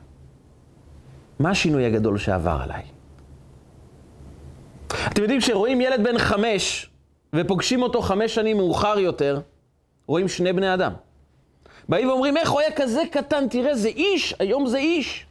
מה 1.38 1.50
השינוי 1.50 1.86
הגדול 1.86 2.18
שעבר 2.18 2.58
עליי? 2.62 2.82
אתם 4.86 5.22
יודעים 5.22 5.40
שרואים 5.40 5.80
ילד 5.80 6.04
בן 6.04 6.18
חמש 6.18 6.90
ופוגשים 7.34 7.82
אותו 7.82 8.02
חמש 8.02 8.34
שנים 8.34 8.56
מאוחר 8.56 8.98
יותר, 8.98 9.40
רואים 10.06 10.28
שני 10.28 10.52
בני 10.52 10.74
אדם. 10.74 10.92
באים 11.88 12.08
ואומרים, 12.08 12.36
איך 12.36 12.50
הוא 12.50 12.60
היה 12.60 12.72
כזה 12.76 13.02
קטן, 13.10 13.48
תראה, 13.48 13.74
זה 13.74 13.88
איש, 13.88 14.34
היום 14.38 14.66
זה 14.66 14.78
איש. 14.78 15.26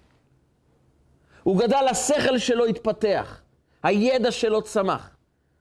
הוא 1.44 1.60
גדל, 1.60 1.86
השכל 1.90 2.38
שלו 2.38 2.66
התפתח, 2.66 3.42
הידע 3.84 4.32
שלו 4.32 4.62
צמח. 4.62 5.10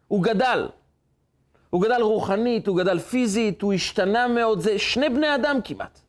הוא 0.08 0.22
גדל. 0.22 0.68
הוא 1.70 1.82
גדל 1.82 2.02
רוחנית, 2.02 2.66
הוא 2.66 2.76
גדל 2.76 2.98
פיזית, 2.98 3.62
הוא 3.62 3.72
השתנה 3.72 4.28
מאוד, 4.28 4.60
זה 4.60 4.78
שני 4.78 5.08
בני 5.08 5.34
אדם 5.34 5.58
כמעט. 5.64 6.00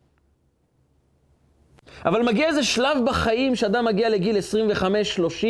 אבל 2.05 2.21
מגיע 2.21 2.47
איזה 2.47 2.63
שלב 2.63 2.97
בחיים 3.05 3.55
שאדם 3.55 3.85
מגיע 3.85 4.09
לגיל 4.09 4.37
25-30, 4.37 5.45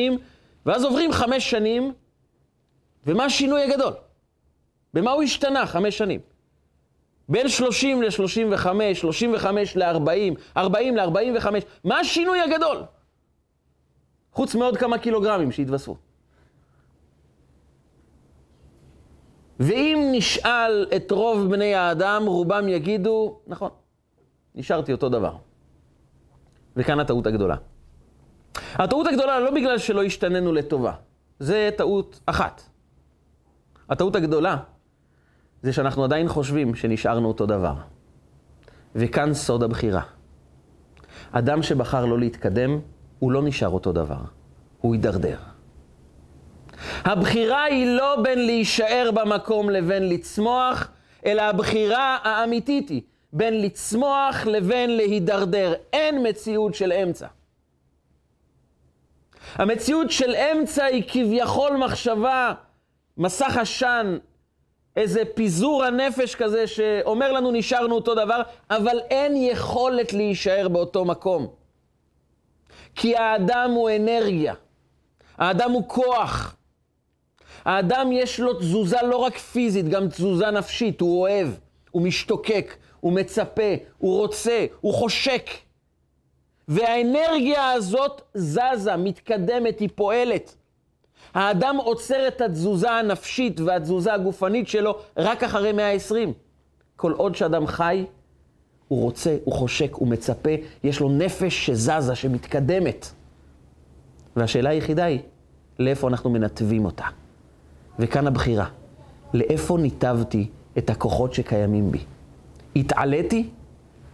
ואז 0.65 0.83
עוברים 0.83 1.11
חמש 1.11 1.49
שנים, 1.49 1.93
ומה 3.05 3.25
השינוי 3.25 3.63
הגדול? 3.63 3.93
במה 4.93 5.11
הוא 5.11 5.23
השתנה 5.23 5.65
חמש 5.65 5.97
שנים? 5.97 6.19
בין 7.29 7.47
30 7.49 8.01
ל-35, 8.01 8.67
35 8.93 9.77
ל-40, 9.77 10.39
40 10.57 10.97
ל-45, 10.97 11.45
מה 11.83 11.99
השינוי 11.99 12.39
הגדול? 12.41 12.83
חוץ 14.31 14.55
מעוד 14.55 14.77
כמה 14.77 14.97
קילוגרמים 14.97 15.51
שהתווספו. 15.51 15.95
ואם 19.59 20.09
נשאל 20.11 20.85
את 20.95 21.11
רוב 21.11 21.51
בני 21.51 21.75
האדם, 21.75 22.23
רובם 22.25 22.67
יגידו, 22.67 23.39
נכון, 23.47 23.69
נשארתי 24.55 24.91
אותו 24.91 25.09
דבר. 25.09 25.46
וכאן 26.77 27.00
הטעות 27.00 27.27
הגדולה. 27.27 27.55
הטעות 28.74 29.07
הגדולה 29.07 29.39
לא 29.39 29.51
בגלל 29.51 29.77
שלא 29.77 30.03
השתננו 30.03 30.53
לטובה, 30.53 30.93
זה 31.39 31.69
טעות 31.77 32.19
אחת. 32.25 32.62
הטעות 33.89 34.15
הגדולה 34.15 34.57
זה 35.62 35.74
שאנחנו 35.74 36.03
עדיין 36.03 36.27
חושבים 36.27 36.75
שנשארנו 36.75 37.27
אותו 37.27 37.46
דבר. 37.46 37.74
וכאן 38.96 39.34
סוד 39.34 39.63
הבחירה. 39.63 40.01
אדם 41.31 41.63
שבחר 41.63 42.05
לא 42.05 42.19
להתקדם, 42.19 42.79
הוא 43.19 43.31
לא 43.31 43.41
נשאר 43.43 43.69
אותו 43.69 43.91
דבר, 43.91 44.22
הוא 44.81 44.96
יידרדר. 44.96 45.38
הבחירה 47.03 47.63
היא 47.63 47.96
לא 47.96 48.17
בין 48.24 48.46
להישאר 48.46 49.10
במקום 49.13 49.69
לבין 49.69 50.10
לצמוח, 50.10 50.88
אלא 51.25 51.41
הבחירה 51.41 52.17
האמיתית 52.24 52.89
היא 52.89 53.01
בין 53.34 53.62
לצמוח 53.62 54.46
לבין 54.46 54.98
להידרדר. 54.98 55.74
אין 55.93 56.27
מציאות 56.29 56.75
של 56.75 56.91
אמצע. 56.91 57.27
המציאות 59.55 60.12
של 60.12 60.36
אמצע 60.36 60.84
היא 60.84 61.03
כביכול 61.07 61.77
מחשבה, 61.77 62.53
מסך 63.17 63.57
עשן, 63.57 64.17
איזה 64.96 65.24
פיזור 65.34 65.84
הנפש 65.84 66.36
כזה 66.36 66.67
שאומר 66.67 67.31
לנו 67.31 67.51
נשארנו 67.51 67.96
אותו 67.96 68.15
דבר, 68.15 68.41
אבל 68.69 69.00
אין 69.10 69.34
יכולת 69.36 70.13
להישאר 70.13 70.67
באותו 70.67 71.05
מקום. 71.05 71.48
כי 72.96 73.15
האדם 73.15 73.72
הוא 73.72 73.89
אנרגיה, 73.96 74.53
האדם 75.38 75.72
הוא 75.72 75.84
כוח. 75.88 76.55
האדם 77.65 78.12
יש 78.12 78.39
לו 78.39 78.53
תזוזה 78.53 78.98
לא 79.03 79.17
רק 79.17 79.38
פיזית, 79.38 79.89
גם 79.89 80.10
תזוזה 80.10 80.51
נפשית, 80.51 81.01
הוא 81.01 81.22
אוהב, 81.22 81.48
הוא 81.91 82.01
משתוקק, 82.01 82.75
הוא 82.99 83.13
מצפה, 83.13 83.73
הוא 83.97 84.17
רוצה, 84.17 84.65
הוא 84.81 84.93
חושק. 84.93 85.49
והאנרגיה 86.67 87.71
הזאת 87.71 88.21
זזה, 88.33 88.95
מתקדמת, 88.97 89.79
היא 89.79 89.89
פועלת. 89.95 90.55
האדם 91.33 91.77
עוצר 91.77 92.27
את 92.27 92.41
התזוזה 92.41 92.91
הנפשית 92.91 93.59
והתזוזה 93.59 94.13
הגופנית 94.13 94.67
שלו 94.67 94.97
רק 95.17 95.43
אחרי 95.43 95.71
120. 95.71 96.33
כל 96.95 97.11
עוד 97.11 97.35
שאדם 97.35 97.67
חי, 97.67 98.05
הוא 98.87 99.01
רוצה, 99.01 99.37
הוא 99.43 99.53
חושק, 99.53 99.93
הוא 99.93 100.07
מצפה, 100.07 100.49
יש 100.83 100.99
לו 100.99 101.09
נפש 101.09 101.65
שזזה, 101.65 102.15
שמתקדמת. 102.15 103.07
והשאלה 104.35 104.69
היחידה 104.69 105.03
היא, 105.03 105.19
לאיפה 105.79 106.07
אנחנו 106.07 106.29
מנתבים 106.29 106.85
אותה? 106.85 107.05
וכאן 107.99 108.27
הבחירה, 108.27 108.65
לאיפה 109.33 109.77
ניתבתי 109.77 110.47
את 110.77 110.89
הכוחות 110.89 111.33
שקיימים 111.33 111.91
בי? 111.91 112.03
התעליתי 112.79 113.50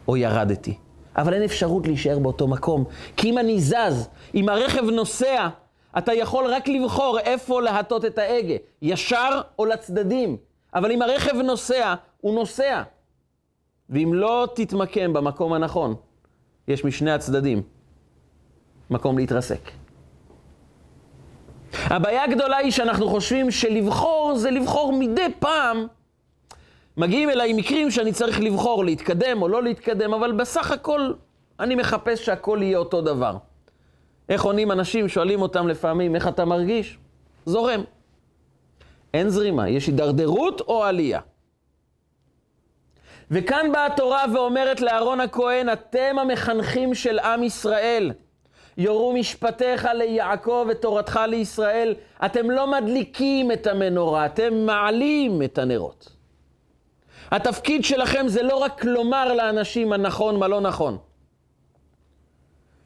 או 0.08 0.18
ירדתי? 0.18 0.78
אבל 1.18 1.34
אין 1.34 1.44
אפשרות 1.44 1.88
להישאר 1.88 2.20
באותו 2.20 2.48
מקום. 2.48 2.84
כי 3.18 3.30
אם 3.30 3.38
אני 3.38 3.62
זז, 3.62 4.10
אם 4.36 4.50
הרכב 4.50 4.84
נוסע, 4.84 5.48
אתה 5.98 6.14
יכול 6.14 6.46
רק 6.46 6.68
לבחור 6.68 7.20
איפה 7.20 7.62
להטות 7.62 8.06
את 8.06 8.18
ההגה, 8.18 8.56
ישר 8.82 9.42
או 9.60 9.66
לצדדים. 9.66 10.38
אבל 10.74 10.92
אם 10.92 11.02
הרכב 11.02 11.36
נוסע, 11.36 11.94
הוא 12.22 12.36
נוסע. 12.36 12.84
ואם 13.90 14.14
לא 14.14 14.48
תתמקם 14.56 15.14
במקום 15.14 15.54
הנכון, 15.54 15.96
יש 16.68 16.86
משני 16.86 17.12
הצדדים 17.12 17.62
מקום 18.90 19.18
להתרסק. 19.18 19.72
הבעיה 21.74 22.24
הגדולה 22.24 22.58
היא 22.58 22.72
שאנחנו 22.72 23.10
חושבים 23.10 23.52
שלבחור 23.52 24.34
זה 24.36 24.52
לבחור 24.52 24.94
מדי 25.00 25.28
פעם. 25.40 25.88
מגיעים 26.98 27.30
אליי 27.30 27.54
מקרים 27.54 27.92
שאני 27.92 28.12
צריך 28.12 28.40
לבחור 28.40 28.86
להתקדם 28.86 29.42
או 29.42 29.48
לא 29.48 29.64
להתקדם, 29.64 30.14
אבל 30.14 30.32
בסך 30.32 30.72
הכל 30.72 31.14
אני 31.60 31.76
מחפש 31.76 32.26
שהכל 32.26 32.60
יהיה 32.62 32.78
אותו 32.78 33.02
דבר. 33.02 33.38
איך 34.30 34.44
עונים 34.44 34.72
אנשים, 34.72 35.10
שואלים 35.10 35.42
אותם 35.42 35.68
לפעמים, 35.68 36.16
איך 36.16 36.28
אתה 36.28 36.46
מרגיש? 36.46 36.98
זורם. 37.46 37.84
אין 39.14 39.30
זרימה, 39.30 39.70
יש 39.70 39.88
הידרדרות 39.88 40.62
או 40.62 40.84
עלייה. 40.84 41.20
וכאן 43.32 43.72
באה 43.72 43.86
התורה 43.86 44.26
ואומרת 44.34 44.82
לאהרון 44.82 45.20
הכהן, 45.20 45.70
אתם 45.70 46.16
המחנכים 46.20 46.96
של 46.96 47.20
עם 47.20 47.44
ישראל. 47.44 48.12
יורו 48.78 49.14
משפטיך 49.14 49.88
ליעקב 49.94 50.66
ותורתך 50.70 51.20
לישראל. 51.28 51.96
אתם 52.26 52.52
לא 52.52 52.72
מדליקים 52.72 53.52
את 53.52 53.68
המנורה, 53.68 54.26
אתם 54.26 54.54
מעלים 54.54 55.42
את 55.42 55.58
הנרות. 55.58 56.13
התפקיד 57.34 57.84
שלכם 57.84 58.28
זה 58.28 58.44
לא 58.44 58.58
רק 58.58 58.86
לומר 58.86 59.34
לאנשים 59.34 59.90
מה 59.90 59.98
נכון, 59.98 60.40
מה 60.40 60.48
לא 60.48 60.62
נכון, 60.62 60.98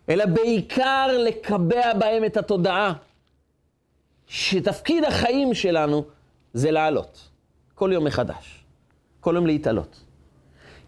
אלא 0.09 0.25
בעיקר 0.25 1.07
לקבע 1.25 1.93
בהם 1.93 2.25
את 2.25 2.37
התודעה 2.37 2.93
שתפקיד 4.27 5.03
החיים 5.03 5.53
שלנו 5.53 6.05
זה 6.53 6.71
לעלות, 6.71 7.29
כל 7.75 7.89
יום 7.93 8.03
מחדש, 8.03 8.63
כל 9.19 9.33
יום 9.35 9.45
להתעלות. 9.45 10.03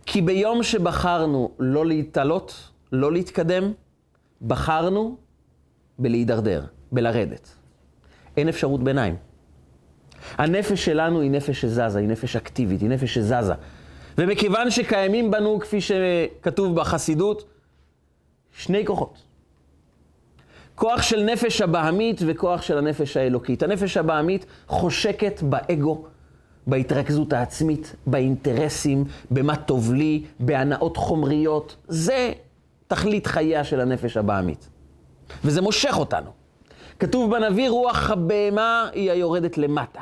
כי 0.05 0.21
ביום 0.21 0.63
שבחרנו 0.63 1.51
לא 1.59 1.85
להתעלות, 1.85 2.69
לא 2.91 3.11
להתקדם, 3.11 3.73
בחרנו 4.41 5.17
בלהידרדר, 5.99 6.63
בלרדת. 6.91 7.49
אין 8.37 8.49
אפשרות 8.49 8.83
ביניים. 8.83 9.15
הנפש 10.38 10.85
שלנו 10.85 11.21
היא 11.21 11.31
נפש 11.31 11.61
שזזה, 11.61 11.99
היא 11.99 12.07
נפש 12.07 12.35
אקטיבית, 12.35 12.81
היא 12.81 12.89
נפש 12.89 13.13
שזזה. 13.13 13.53
ומכיוון 14.17 14.71
שקיימים 14.71 15.31
בנו, 15.31 15.59
כפי 15.59 15.81
שכתוב 15.81 16.75
בחסידות, 16.75 17.43
שני 18.51 18.85
כוחות. 18.85 19.29
כוח 20.75 21.01
של 21.01 21.23
נפש 21.23 21.61
הבעמית 21.61 22.21
וכוח 22.25 22.61
של 22.61 22.77
הנפש 22.77 23.17
האלוקית. 23.17 23.63
הנפש 23.63 23.97
הבעמית 23.97 24.45
חושקת 24.67 25.41
באגו, 25.43 26.05
בהתרכזות 26.67 27.33
העצמית, 27.33 27.95
באינטרסים, 28.05 29.03
במה 29.31 29.55
טוב 29.55 29.93
לי, 29.93 30.23
בהנאות 30.39 30.97
חומריות. 30.97 31.75
זה 31.88 32.31
תכלית 32.88 33.27
חייה 33.27 33.63
של 33.63 33.79
הנפש 33.79 34.17
הבעמית. 34.17 34.69
וזה 35.43 35.61
מושך 35.61 35.95
אותנו. 35.97 36.38
כתוב 37.00 37.32
בנביא, 37.32 37.70
רוח 37.70 38.12
הבהמה 38.12 38.89
היא 38.94 39.12
היורדת 39.12 39.58
למטה. 39.58 40.01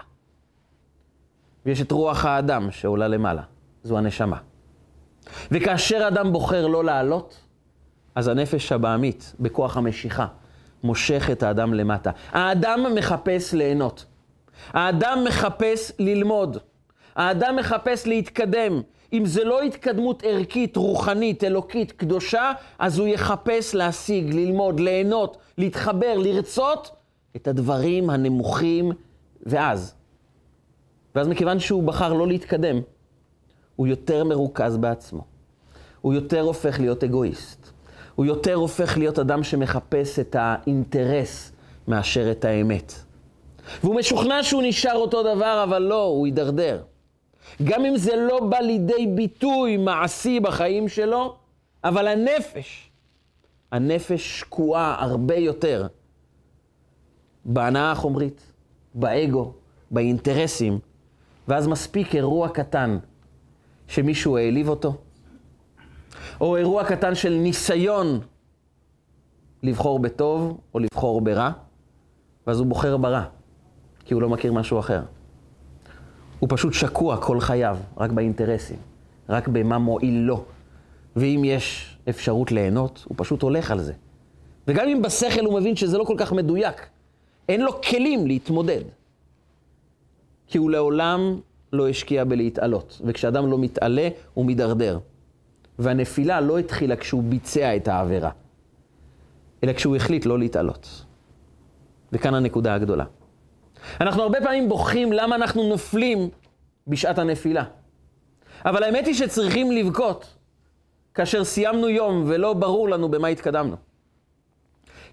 ויש 1.66 1.82
את 1.82 1.92
רוח 1.92 2.26
האדם 2.26 2.72
שעולה 2.72 3.08
למעלה, 3.08 3.42
זו 3.84 3.98
הנשמה. 3.98 4.38
וכאשר 5.52 6.08
אדם 6.08 6.32
בוחר 6.32 6.68
לא 6.68 6.84
לעלות, 6.84 7.40
אז 8.16 8.28
הנפש 8.28 8.72
הבעמית, 8.72 9.36
בכוח 9.40 9.78
המשיכה, 9.78 10.28
מושך 10.84 11.30
את 11.32 11.44
האדם 11.44 11.74
למטה. 11.74 12.12
האדם 12.32 12.86
מחפש 12.96 13.54
ליהנות. 13.54 14.06
האדם 14.74 15.24
מחפש 15.28 15.92
ללמוד. 16.00 16.58
האדם 17.16 17.56
מחפש 17.56 18.08
להתקדם. 18.08 18.82
אם 19.14 19.26
זה 19.26 19.44
לא 19.44 19.62
התקדמות 19.62 20.24
ערכית, 20.26 20.78
רוחנית, 20.78 21.44
אלוקית, 21.44 21.92
קדושה, 21.92 22.52
אז 22.80 23.00
הוא 23.00 23.08
יחפש 23.08 23.76
להשיג, 23.76 24.34
ללמוד, 24.34 24.80
ליהנות, 24.80 25.38
להתחבר, 25.58 26.18
לרצות 26.18 26.92
את 27.36 27.48
הדברים 27.48 28.10
הנמוכים, 28.10 28.92
ואז. 29.44 29.96
ואז 31.16 31.28
מכיוון 31.28 31.60
שהוא 31.60 31.84
בחר 31.84 32.14
לא 32.14 32.28
להתקדם, 32.28 32.82
הוא 33.76 33.88
יותר 33.88 34.24
מרוכז 34.24 34.78
בעצמו. 34.78 35.22
הוא 36.02 36.14
יותר 36.14 36.42
הופך 36.42 36.80
להיות 36.80 37.04
אגואיסט. 37.04 37.72
הוא 38.16 38.26
יותר 38.26 38.54
הופך 38.54 38.98
להיות 38.98 39.20
אדם 39.20 39.44
שמחפש 39.44 40.20
את 40.20 40.36
האינטרס 40.40 41.52
מאשר 41.88 42.32
את 42.32 42.46
האמת. 42.46 42.94
והוא 43.84 43.96
משוכנע 43.96 44.44
שהוא 44.44 44.64
נשאר 44.66 44.96
אותו 44.96 45.24
דבר, 45.24 45.64
אבל 45.64 45.82
לא, 45.82 46.04
הוא 46.04 46.28
יידרדר. 46.28 46.82
גם 47.64 47.86
אם 47.86 47.98
זה 47.98 48.16
לא 48.16 48.40
בא 48.40 48.58
לידי 48.58 49.08
ביטוי 49.08 49.78
מעשי 49.78 50.40
בחיים 50.40 50.88
שלו, 50.88 51.36
אבל 51.84 52.08
הנפש, 52.08 52.90
הנפש 53.72 54.40
שקועה 54.40 54.96
הרבה 55.00 55.36
יותר 55.36 55.88
בהנאה 57.46 57.92
החומרית, 57.92 58.52
באגו, 58.94 59.54
באינטרסים, 59.92 60.80
ואז 61.48 61.68
מספיק 61.68 62.16
אירוע 62.16 62.50
קטן 62.50 62.98
שמישהו 63.88 64.38
העליב 64.38 64.70
אותו, 64.70 64.96
או 66.42 66.58
אירוע 66.58 66.84
קטן 66.84 67.16
של 67.16 67.34
ניסיון 67.34 68.20
לבחור 69.64 70.00
בטוב 70.00 70.60
או 70.74 70.80
לבחור 70.80 71.22
ברע, 71.22 71.52
ואז 72.48 72.60
הוא 72.60 72.68
בוחר 72.68 72.98
ברע, 72.98 73.24
כי 74.06 74.14
הוא 74.14 74.22
לא 74.22 74.30
מכיר 74.30 74.54
משהו 74.54 74.80
אחר. 74.80 75.02
הוא 76.40 76.50
פשוט 76.52 76.74
שקוע 76.74 77.18
כל 77.18 77.40
חייו, 77.40 77.78
רק 77.98 78.12
באינטרסים, 78.12 78.78
רק 79.30 79.48
במה 79.48 79.78
מועיל 79.78 80.20
לו. 80.20 80.44
ואם 81.16 81.42
יש 81.46 81.98
אפשרות 82.10 82.52
ליהנות, 82.52 83.06
הוא 83.08 83.16
פשוט 83.18 83.42
הולך 83.42 83.72
על 83.72 83.80
זה. 83.80 83.94
וגם 84.68 84.88
אם 84.88 85.02
בשכל 85.02 85.46
הוא 85.46 85.60
מבין 85.60 85.76
שזה 85.76 85.98
לא 85.98 86.04
כל 86.04 86.16
כך 86.18 86.34
מדויק, 86.34 86.88
אין 87.50 87.62
לו 87.62 87.82
כלים 87.82 88.28
להתמודד. 88.28 88.82
כי 90.48 90.58
הוא 90.58 90.72
לעולם 90.72 91.40
לא 91.74 91.90
השקיע 91.90 92.24
בלהתעלות. 92.24 93.02
וכשאדם 93.06 93.52
לא 93.52 93.58
מתעלה, 93.58 94.10
הוא 94.34 94.46
מידרדר. 94.46 95.00
והנפילה 95.80 96.42
לא 96.42 96.58
התחילה 96.58 96.96
כשהוא 96.96 97.24
ביצע 97.24 97.76
את 97.76 97.88
העבירה, 97.88 98.32
אלא 99.64 99.74
כשהוא 99.74 99.96
החליט 99.96 100.26
לא 100.26 100.40
להתעלות. 100.40 101.06
וכאן 102.12 102.34
הנקודה 102.34 102.74
הגדולה. 102.74 103.06
אנחנו 104.02 104.24
הרבה 104.24 104.42
פעמים 104.42 104.70
בוכים 104.70 105.14
למה 105.14 105.36
אנחנו 105.36 105.70
נופלים 105.70 106.30
בשעת 106.88 107.18
הנפילה. 107.20 107.64
אבל 108.66 108.84
האמת 108.84 109.06
היא 109.06 109.16
שצריכים 109.16 109.72
לבכות 109.72 110.36
כאשר 111.14 111.44
סיימנו 111.44 111.90
יום 111.90 112.24
ולא 112.28 112.54
ברור 112.54 112.90
לנו 112.90 113.10
במה 113.12 113.28
התקדמנו. 113.28 113.76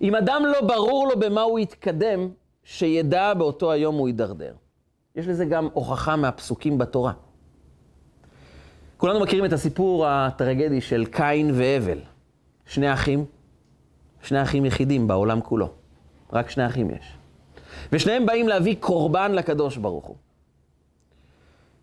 אם 0.00 0.14
אדם 0.14 0.42
לא 0.46 0.60
ברור 0.60 1.08
לו 1.08 1.20
במה 1.20 1.42
הוא 1.42 1.58
התקדם, 1.58 2.28
שידע 2.64 3.34
באותו 3.34 3.72
היום 3.72 3.94
הוא 3.94 4.08
יידרדר. 4.08 4.54
יש 5.16 5.28
לזה 5.28 5.44
גם 5.44 5.68
הוכחה 5.72 6.16
מהפסוקים 6.16 6.78
בתורה. 6.78 7.12
כולנו 8.96 9.20
מכירים 9.20 9.44
את 9.44 9.52
הסיפור 9.52 10.06
הטרגדי 10.06 10.80
של 10.80 11.04
קין 11.04 11.50
והבל. 11.54 11.98
שני 12.66 12.92
אחים, 12.92 13.24
שני 14.22 14.42
אחים 14.42 14.64
יחידים 14.64 15.08
בעולם 15.08 15.40
כולו. 15.40 15.68
רק 16.32 16.50
שני 16.50 16.66
אחים 16.66 16.90
יש. 16.90 17.13
ושניהם 17.92 18.26
באים 18.26 18.48
להביא 18.48 18.76
קורבן 18.80 19.32
לקדוש 19.32 19.76
ברוך 19.76 20.04
הוא. 20.04 20.16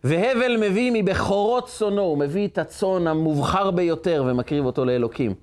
והבל 0.03 0.57
מביא 0.57 0.91
מבכורות 0.93 1.67
צונו, 1.67 2.01
הוא 2.01 2.17
מביא 2.17 2.47
את 2.47 2.57
הצאן 2.57 3.07
המובחר 3.07 3.71
ביותר 3.71 4.23
ומקריב 4.27 4.65
אותו 4.65 4.85
לאלוקים. 4.85 5.33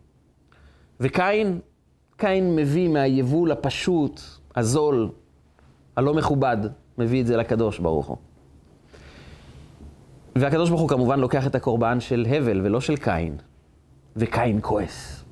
וקין, 1.01 1.61
קין 2.17 2.57
מביא 2.57 2.89
מהיבול 2.89 3.53
הפשוט, 3.53 4.21
הזול, 4.57 5.09
הלא 5.97 6.15
מכובד, 6.15 6.57
מביא 6.99 7.21
את 7.21 7.27
זה 7.27 7.37
לקדוש 7.37 7.79
ברוך 7.79 8.07
הוא. 8.07 8.17
והקדוש 10.37 10.69
ברוך 10.69 10.81
הוא 10.81 10.89
כמובן 10.89 11.21
לוקח 11.21 11.47
את 11.47 11.55
הקורבן 11.55 12.01
של 12.01 12.27
הבל 12.31 12.61
ולא 12.65 12.81
של 12.81 12.97
קין, 12.97 13.37
וקין 14.17 14.59
כועס. 14.63 15.25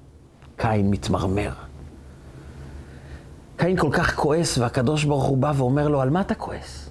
קין 0.57 0.91
מתמרמר. 0.91 1.53
קין 3.57 3.77
כל 3.77 3.90
כך 3.92 4.14
כועס, 4.14 4.59
והקדוש 4.59 5.05
ברוך 5.05 5.25
הוא 5.25 5.37
בא 5.37 5.53
ואומר 5.57 5.88
לו, 5.88 6.01
על 6.01 6.11
מה 6.11 6.21
אתה 6.21 6.35
כועס? 6.35 6.90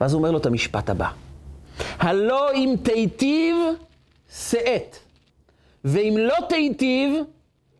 ואז 0.00 0.12
הוא 0.12 0.18
אומר 0.18 0.30
לו 0.30 0.38
את 0.38 0.46
המשפט 0.46 0.90
הבא: 0.90 1.08
הלא 1.98 2.52
אם 2.52 2.74
תיטיב, 2.82 3.56
שאת, 4.32 4.96
ואם 5.84 6.14
לא 6.18 6.34
תיטיב, 6.48 7.14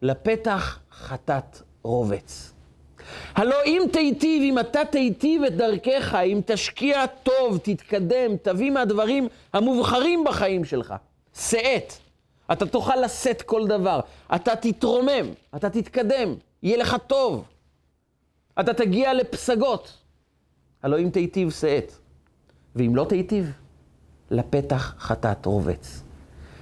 לפתח 0.03 0.79
חטאת 0.93 1.63
רובץ. 1.83 2.53
הלא 3.35 3.57
אם 3.67 3.83
תיטיב, 3.93 4.43
אם 4.43 4.59
אתה 4.59 4.85
תיטיב 4.85 5.43
את 5.43 5.57
דרכך, 5.57 6.15
אם 6.15 6.41
תשקיע 6.47 7.07
טוב, 7.07 7.59
תתקדם, 7.63 8.37
תביא 8.43 8.71
מהדברים 8.71 9.29
המובחרים 9.53 10.25
בחיים 10.25 10.65
שלך, 10.65 10.95
שאת. 11.35 11.93
אתה 12.53 12.67
תוכל 12.67 12.97
לשאת 12.97 13.43
כל 13.43 13.67
דבר, 13.67 14.01
אתה 14.35 14.57
תתרומם, 14.57 15.27
אתה 15.57 15.71
תתקדם, 15.71 16.35
יהיה 16.63 16.77
לך 16.77 16.97
טוב. 17.07 17.45
אתה 18.61 18.75
תגיע 18.75 19.15
לפסגות. 19.15 19.99
הלא 20.83 20.99
אם 20.99 21.11
תיטיב 21.13 21.51
שאת, 21.51 21.93
ואם 22.77 22.97
לא 22.97 23.07
תיטיב, 23.09 23.53
לפתח 24.31 24.95
חטאת 24.99 25.47
רובץ. 25.47 26.03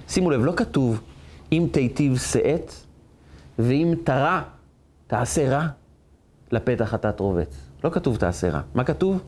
שימו 0.07 0.31
לב, 0.31 0.45
לא 0.45 0.53
כתוב 0.55 1.01
אם 1.51 1.67
תיטיב 1.71 2.17
שאת, 2.17 2.71
ואם 3.59 3.93
תרע, 4.03 4.41
תעשה 5.07 5.49
רע, 5.49 5.67
לפתח 6.51 6.85
חטאת 6.85 7.19
רובץ. 7.19 7.57
לא 7.83 7.89
כתוב 7.89 8.17
תעשה 8.17 8.49
רע. 8.49 8.61
מה 8.73 8.83
כתוב? 8.83 9.23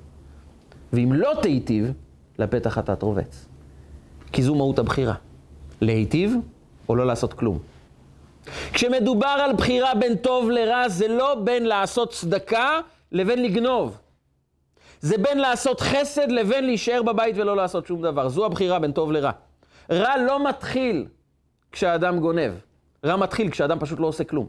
ואם 0.94 1.14
לא 1.14 1.32
תיטיב, 1.42 1.92
לפתח 2.40 2.70
חטאת 2.70 3.02
רובץ. 3.02 3.46
כי 4.32 4.44
זו 4.44 4.56
מהות 4.56 4.80
הבחירה. 4.80 5.16
להיטיב 5.82 6.36
או 6.90 6.96
לא 6.96 7.08
לעשות 7.08 7.34
כלום. 7.34 7.60
כשמדובר 8.74 9.28
על 9.28 9.54
בחירה 9.54 9.96
בין 9.96 10.16
טוב 10.16 10.50
לרע, 10.50 10.90
זה 10.90 11.08
לא 11.08 11.36
בין 11.36 11.66
לעשות 11.66 12.12
צדקה 12.12 12.80
לבין 13.12 13.44
לגנוב. 13.44 13.98
זה 15.02 15.18
בין 15.18 15.38
לעשות 15.38 15.82
חסד 15.82 16.32
לבין 16.32 16.66
להישאר 16.66 17.04
בבית 17.04 17.36
ולא 17.38 17.56
לעשות 17.56 17.88
שום 17.88 18.02
דבר. 18.02 18.30
זו 18.30 18.46
הבחירה 18.46 18.80
בין 18.80 18.92
טוב 18.92 19.12
לרע. 19.12 19.32
רע 19.92 20.18
לא 20.18 20.48
מתחיל 20.50 21.06
כשהאדם 21.72 22.20
גונב. 22.20 22.52
רע 23.06 23.16
מתחיל 23.16 23.52
כשהאדם 23.52 23.80
פשוט 23.80 24.00
לא 24.00 24.08
עושה 24.08 24.24
כלום. 24.24 24.48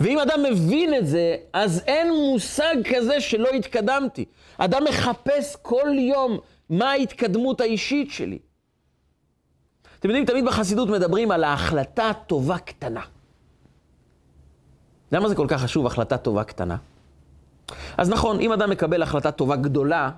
ואם 0.00 0.18
אדם 0.18 0.42
מבין 0.42 0.94
את 0.94 1.06
זה, 1.06 1.36
אז 1.52 1.82
אין 1.86 2.12
מושג 2.12 2.76
כזה 2.94 3.20
שלא 3.20 3.48
התקדמתי. 3.48 4.24
אדם 4.58 4.84
מחפש 4.84 5.56
כל 5.62 5.88
יום 5.98 6.38
מה 6.70 6.90
ההתקדמות 6.90 7.60
האישית 7.60 8.10
שלי. 8.10 8.38
אתם 10.00 10.08
יודעים, 10.08 10.24
תמיד 10.24 10.44
בחסידות 10.44 10.88
מדברים 10.88 11.30
על 11.30 11.44
ההחלטה 11.44 12.10
טובה 12.26 12.58
קטנה. 12.58 13.00
למה 15.12 15.28
זה 15.28 15.34
כל 15.34 15.46
כך 15.48 15.62
חשוב, 15.62 15.86
החלטה 15.86 16.16
טובה 16.16 16.44
קטנה? 16.44 16.76
אז 17.96 18.10
נכון, 18.10 18.40
אם 18.40 18.52
אדם 18.52 18.70
מקבל 18.70 19.02
החלטה 19.02 19.30
טובה 19.30 19.56
גדולה, 19.56 20.10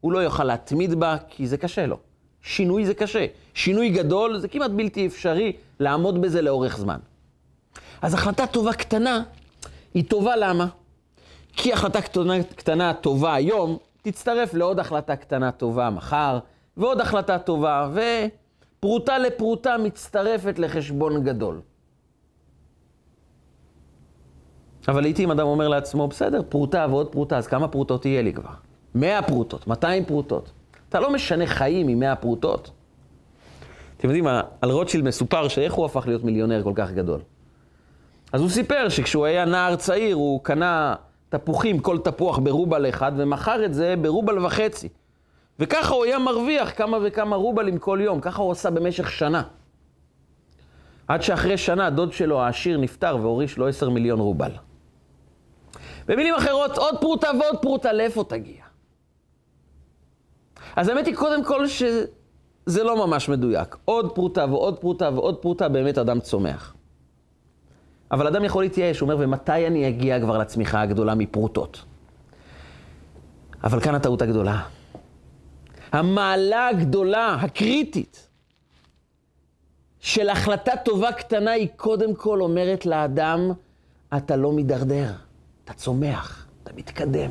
הוא 0.00 0.12
לא 0.12 0.18
יוכל 0.18 0.44
להתמיד 0.44 0.94
בה, 0.94 1.16
כי 1.28 1.46
זה 1.46 1.56
קשה 1.56 1.86
לו. 1.86 1.96
שינוי 2.42 2.86
זה 2.86 2.94
קשה. 2.94 3.26
שינוי 3.54 3.90
גדול 3.90 4.38
זה 4.38 4.48
כמעט 4.48 4.70
בלתי 4.70 5.06
אפשרי 5.06 5.52
לעמוד 5.80 6.22
בזה 6.22 6.42
לאורך 6.42 6.78
זמן. 6.78 6.98
אז 8.02 8.14
החלטה 8.14 8.46
טובה 8.46 8.72
קטנה, 8.72 9.22
היא 9.94 10.04
טובה 10.08 10.36
למה? 10.36 10.66
כי 11.56 11.72
החלטה 11.72 12.00
קטנה, 12.00 12.42
קטנה 12.42 12.94
טובה 12.94 13.34
היום, 13.34 13.78
תצטרף 14.02 14.54
לעוד 14.54 14.78
החלטה 14.78 15.16
קטנה 15.16 15.50
טובה 15.50 15.90
מחר, 15.90 16.38
ועוד 16.76 17.00
החלטה 17.00 17.38
טובה, 17.38 17.88
ופרוטה 18.84 19.18
לפרוטה 19.18 19.76
מצטרפת 19.78 20.58
לחשבון 20.58 21.24
גדול. 21.24 21.60
אבל 24.88 25.00
לעיתים 25.00 25.30
אדם 25.30 25.46
אומר 25.46 25.68
לעצמו, 25.68 26.08
בסדר, 26.08 26.42
פרוטה 26.48 26.86
ועוד 26.90 27.12
פרוטה, 27.12 27.38
אז 27.38 27.46
כמה 27.46 27.68
פרוטות 27.68 28.06
יהיה 28.06 28.22
לי 28.22 28.32
כבר? 28.32 28.50
100 28.94 29.22
פרוטות, 29.22 29.66
200 29.66 30.04
פרוטות. 30.04 30.50
אתה 30.88 31.00
לא 31.00 31.12
משנה 31.12 31.46
חיים 31.46 31.88
עם 31.88 32.00
100 32.00 32.16
פרוטות. 32.16 32.70
אתם 33.96 34.08
יודעים, 34.08 34.26
על 34.60 34.70
רוטשילד 34.70 35.04
מסופר 35.04 35.48
שאיך 35.48 35.72
הוא 35.72 35.86
הפך 35.86 36.06
להיות 36.06 36.24
מיליונר 36.24 36.62
כל 36.62 36.72
כך 36.74 36.90
גדול. 36.90 37.20
אז 38.32 38.40
הוא 38.40 38.50
סיפר 38.50 38.88
שכשהוא 38.88 39.24
היה 39.24 39.44
נער 39.44 39.76
צעיר, 39.76 40.16
הוא 40.16 40.40
קנה 40.44 40.94
תפוחים, 41.28 41.78
כל 41.78 41.98
תפוח 41.98 42.38
ברובל 42.38 42.88
אחד, 42.88 43.12
ומכר 43.16 43.64
את 43.64 43.74
זה 43.74 43.94
ברובל 44.02 44.46
וחצי. 44.46 44.88
וככה 45.58 45.94
הוא 45.94 46.04
היה 46.04 46.18
מרוויח 46.18 46.72
כמה 46.76 46.98
וכמה 47.02 47.36
רובלים 47.36 47.78
כל 47.78 47.98
יום, 48.02 48.20
ככה 48.20 48.42
הוא 48.42 48.52
עשה 48.52 48.70
במשך 48.70 49.10
שנה. 49.10 49.42
עד 51.08 51.22
שאחרי 51.22 51.58
שנה 51.58 51.90
דוד 51.90 52.12
שלו 52.12 52.40
העשיר 52.40 52.78
נפטר 52.78 53.16
והוריש 53.20 53.56
לו 53.56 53.68
עשר 53.68 53.90
מיליון 53.90 54.20
רובל. 54.20 54.52
במילים 56.06 56.34
אחרות, 56.34 56.78
עוד 56.78 57.00
פרוטה 57.00 57.30
ועוד 57.40 57.62
פרוטה, 57.62 57.92
לאיפה 57.92 58.24
תגיע? 58.28 58.62
אז 60.76 60.88
האמת 60.88 61.06
היא 61.06 61.16
קודם 61.16 61.44
כל 61.44 61.66
שזה 61.68 62.84
לא 62.84 63.06
ממש 63.06 63.28
מדויק. 63.28 63.76
עוד 63.84 64.14
פרוטה 64.14 64.46
ועוד 64.50 64.78
פרוטה 64.78 65.10
ועוד 65.14 65.36
פרוטה, 65.36 65.68
באמת 65.68 65.98
אדם 65.98 66.20
צומח. 66.20 66.74
אבל 68.10 68.26
אדם 68.26 68.44
יכול 68.44 68.62
להתייאש, 68.62 69.00
הוא 69.00 69.10
אומר, 69.10 69.24
ומתי 69.24 69.66
אני 69.66 69.88
אגיע 69.88 70.20
כבר 70.20 70.38
לצמיחה 70.38 70.80
הגדולה 70.80 71.14
מפרוטות? 71.14 71.84
אבל 73.64 73.80
כאן 73.80 73.94
הטעות 73.94 74.22
הגדולה. 74.22 74.62
המעלה 75.92 76.68
הגדולה, 76.68 77.34
הקריטית, 77.40 78.28
של 80.00 80.28
החלטה 80.28 80.72
טובה 80.84 81.12
קטנה 81.12 81.50
היא 81.50 81.68
קודם 81.76 82.14
כל 82.14 82.40
אומרת 82.40 82.86
לאדם, 82.86 83.52
אתה 84.16 84.36
לא 84.36 84.52
מידרדר, 84.52 85.12
אתה 85.64 85.72
צומח, 85.72 86.46
אתה 86.62 86.70
מתקדם. 86.76 87.30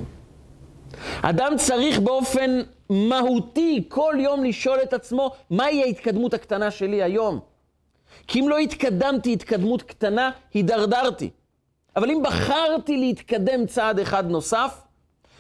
אדם 1.22 1.54
צריך 1.58 2.00
באופן 2.00 2.62
מהותי 2.90 3.86
כל 3.90 4.14
יום 4.20 4.44
לשאול 4.44 4.80
את 4.84 4.94
עצמו, 4.94 5.32
מהי 5.50 5.84
ההתקדמות 5.84 6.34
הקטנה 6.34 6.72
שלי 6.72 7.04
היום? 7.04 7.40
כי 8.28 8.40
אם 8.40 8.50
לא 8.50 8.58
התקדמתי 8.58 9.34
התקדמות 9.34 9.82
קטנה, 9.82 10.32
הידרדרתי. 10.54 11.30
אבל 11.96 12.12
אם 12.12 12.22
בחרתי 12.24 12.98
להתקדם 12.98 13.66
צעד 13.66 14.00
אחד 14.00 14.30
נוסף, 14.30 14.82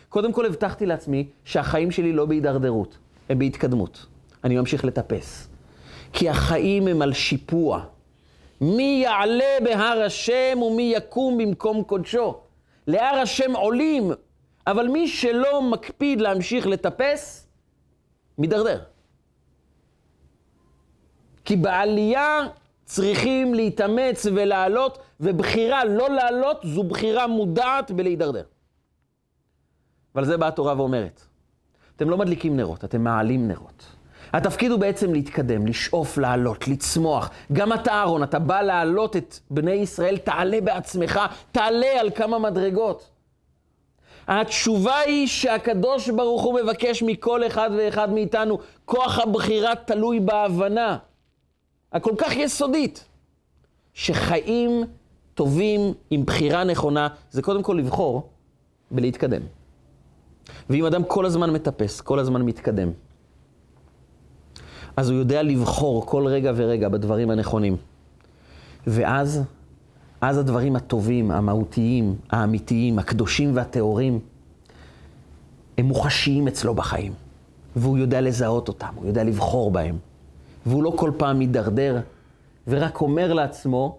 קודם 0.10 0.34
כל 0.34 0.45
הבטחתי 0.45 0.86
לעצמי 0.86 1.27
שהחיים 1.45 1.91
שלי 1.91 2.13
לא 2.13 2.25
בהידרדרות, 2.25 2.97
הם 3.29 3.39
בהתקדמות. 3.39 4.05
אני 4.43 4.57
ממשיך 4.57 4.86
לטפס. 4.86 5.47
כי 6.13 6.29
החיים 6.29 6.88
הם 6.88 7.01
על 7.01 7.13
שיפוע. 7.13 7.86
מי 8.62 9.01
יעלה 9.03 9.57
בהר 9.63 10.01
השם 10.05 10.62
ומי 10.62 10.93
יקום 10.95 11.38
במקום 11.38 11.84
קודשו. 11.84 12.39
להר 12.88 13.15
השם 13.15 13.55
עולים, 13.55 14.12
אבל 14.67 14.88
מי 14.88 15.07
שלא 15.07 15.62
מקפיד 15.62 16.21
להמשיך 16.21 16.67
לטפס, 16.67 17.47
מידרדר. 18.38 18.84
כי 21.45 21.55
בעלייה 21.55 22.39
צריכים 22.86 23.53
להתאמץ 23.53 24.25
ולעלות, 24.25 24.97
ובחירה 25.19 25.86
לא 25.86 26.10
לעלות 26.10 26.57
זו 26.63 26.84
בחירה 26.84 27.27
מודעת 27.27 27.91
בלהידרדר. 27.91 28.43
ועל 30.15 30.25
זה 30.25 30.38
באה 30.38 30.47
התורה 30.47 30.73
ואומרת, 30.77 31.27
אתם 31.95 32.10
לא 32.10 32.17
מדליקים 32.17 32.58
נרות, 32.58 32.86
אתם 32.86 33.04
מעלים 33.04 33.47
נרות. 33.47 33.86
התפקיד 34.34 34.71
הוא 34.71 34.80
בעצם 34.80 35.13
להתקדם, 35.13 35.67
לשאוף, 35.67 36.17
לעלות, 36.17 36.67
לצמוח. 36.67 37.30
גם 37.54 37.73
אתה, 37.73 37.91
אהרון, 37.91 38.23
אתה 38.23 38.39
בא 38.39 38.62
להעלות 38.62 39.15
את 39.17 39.39
בני 39.49 39.71
ישראל, 39.71 40.17
תעלה 40.17 40.62
בעצמך, 40.62 41.19
תעלה 41.51 41.99
על 41.99 42.10
כמה 42.12 42.39
מדרגות. 42.39 43.10
התשובה 44.27 44.97
היא 44.97 45.27
שהקדוש 45.27 46.10
ברוך 46.10 46.41
הוא 46.41 46.60
מבקש 46.60 47.04
מכל 47.04 47.47
אחד 47.47 47.69
ואחד 47.77 48.13
מאיתנו, 48.13 48.60
כוח 48.86 49.19
הבחירה 49.19 49.75
תלוי 49.75 50.19
בהבנה. 50.19 50.97
הכל 51.93 52.13
כך 52.17 52.36
יסודית, 52.36 53.06
שחיים 53.93 54.84
טובים 55.34 55.93
עם 56.10 56.25
בחירה 56.25 56.63
נכונה, 56.63 57.08
זה 57.32 57.41
קודם 57.41 57.63
כל 57.63 57.75
לבחור 57.80 58.30
ולהתקדם. 58.91 59.41
ואם 60.70 60.86
אדם 60.86 61.04
כל 61.04 61.26
הזמן 61.26 61.50
מטפס, 61.50 62.02
כל 62.02 62.20
הזמן 62.20 62.42
מתקדם, 62.42 62.90
אז 64.98 65.10
הוא 65.10 65.20
יודע 65.20 65.44
לבחור 65.44 66.06
כל 66.06 66.28
רגע 66.28 66.52
ורגע 66.56 66.90
בדברים 66.90 67.30
הנכונים. 67.30 67.78
ואז, 68.88 69.42
אז 70.22 70.38
הדברים 70.38 70.76
הטובים, 70.76 71.32
המהותיים, 71.32 72.16
האמיתיים, 72.30 73.00
הקדושים 73.00 73.56
והטהורים, 73.56 74.20
הם 75.78 75.86
מוחשיים 75.86 76.48
אצלו 76.48 76.74
בחיים. 76.74 77.14
והוא 77.76 77.98
יודע 77.98 78.22
לזהות 78.22 78.68
אותם, 78.68 78.94
הוא 78.96 79.08
יודע 79.08 79.24
לבחור 79.24 79.72
בהם. 79.72 79.98
והוא 80.66 80.84
לא 80.84 80.94
כל 80.96 81.12
פעם 81.18 81.40
מידרדר, 81.40 82.00
ורק 82.68 83.02
אומר 83.02 83.34
לעצמו, 83.34 83.98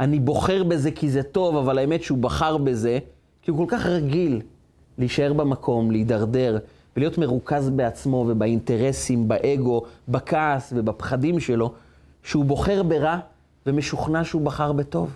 אני 0.00 0.20
בוחר 0.20 0.64
בזה 0.64 0.90
כי 0.90 1.10
זה 1.10 1.22
טוב, 1.22 1.56
אבל 1.56 1.78
האמת 1.78 2.02
שהוא 2.02 2.18
בחר 2.18 2.56
בזה, 2.56 2.98
כי 3.42 3.50
הוא 3.50 3.58
כל 3.58 3.64
כך 3.68 3.86
רגיל 3.86 4.42
להישאר 5.00 5.32
במקום, 5.32 5.90
להידרדר, 5.90 6.58
ולהיות 6.96 7.18
מרוכז 7.18 7.70
בעצמו 7.70 8.26
ובאינטרסים, 8.28 9.28
באגו, 9.28 9.82
בכעס 10.08 10.72
ובפחדים 10.76 11.40
שלו, 11.40 11.72
שהוא 12.22 12.44
בוחר 12.44 12.82
ברע 12.82 13.18
ומשוכנע 13.66 14.24
שהוא 14.24 14.42
בחר 14.42 14.72
בטוב. 14.72 15.10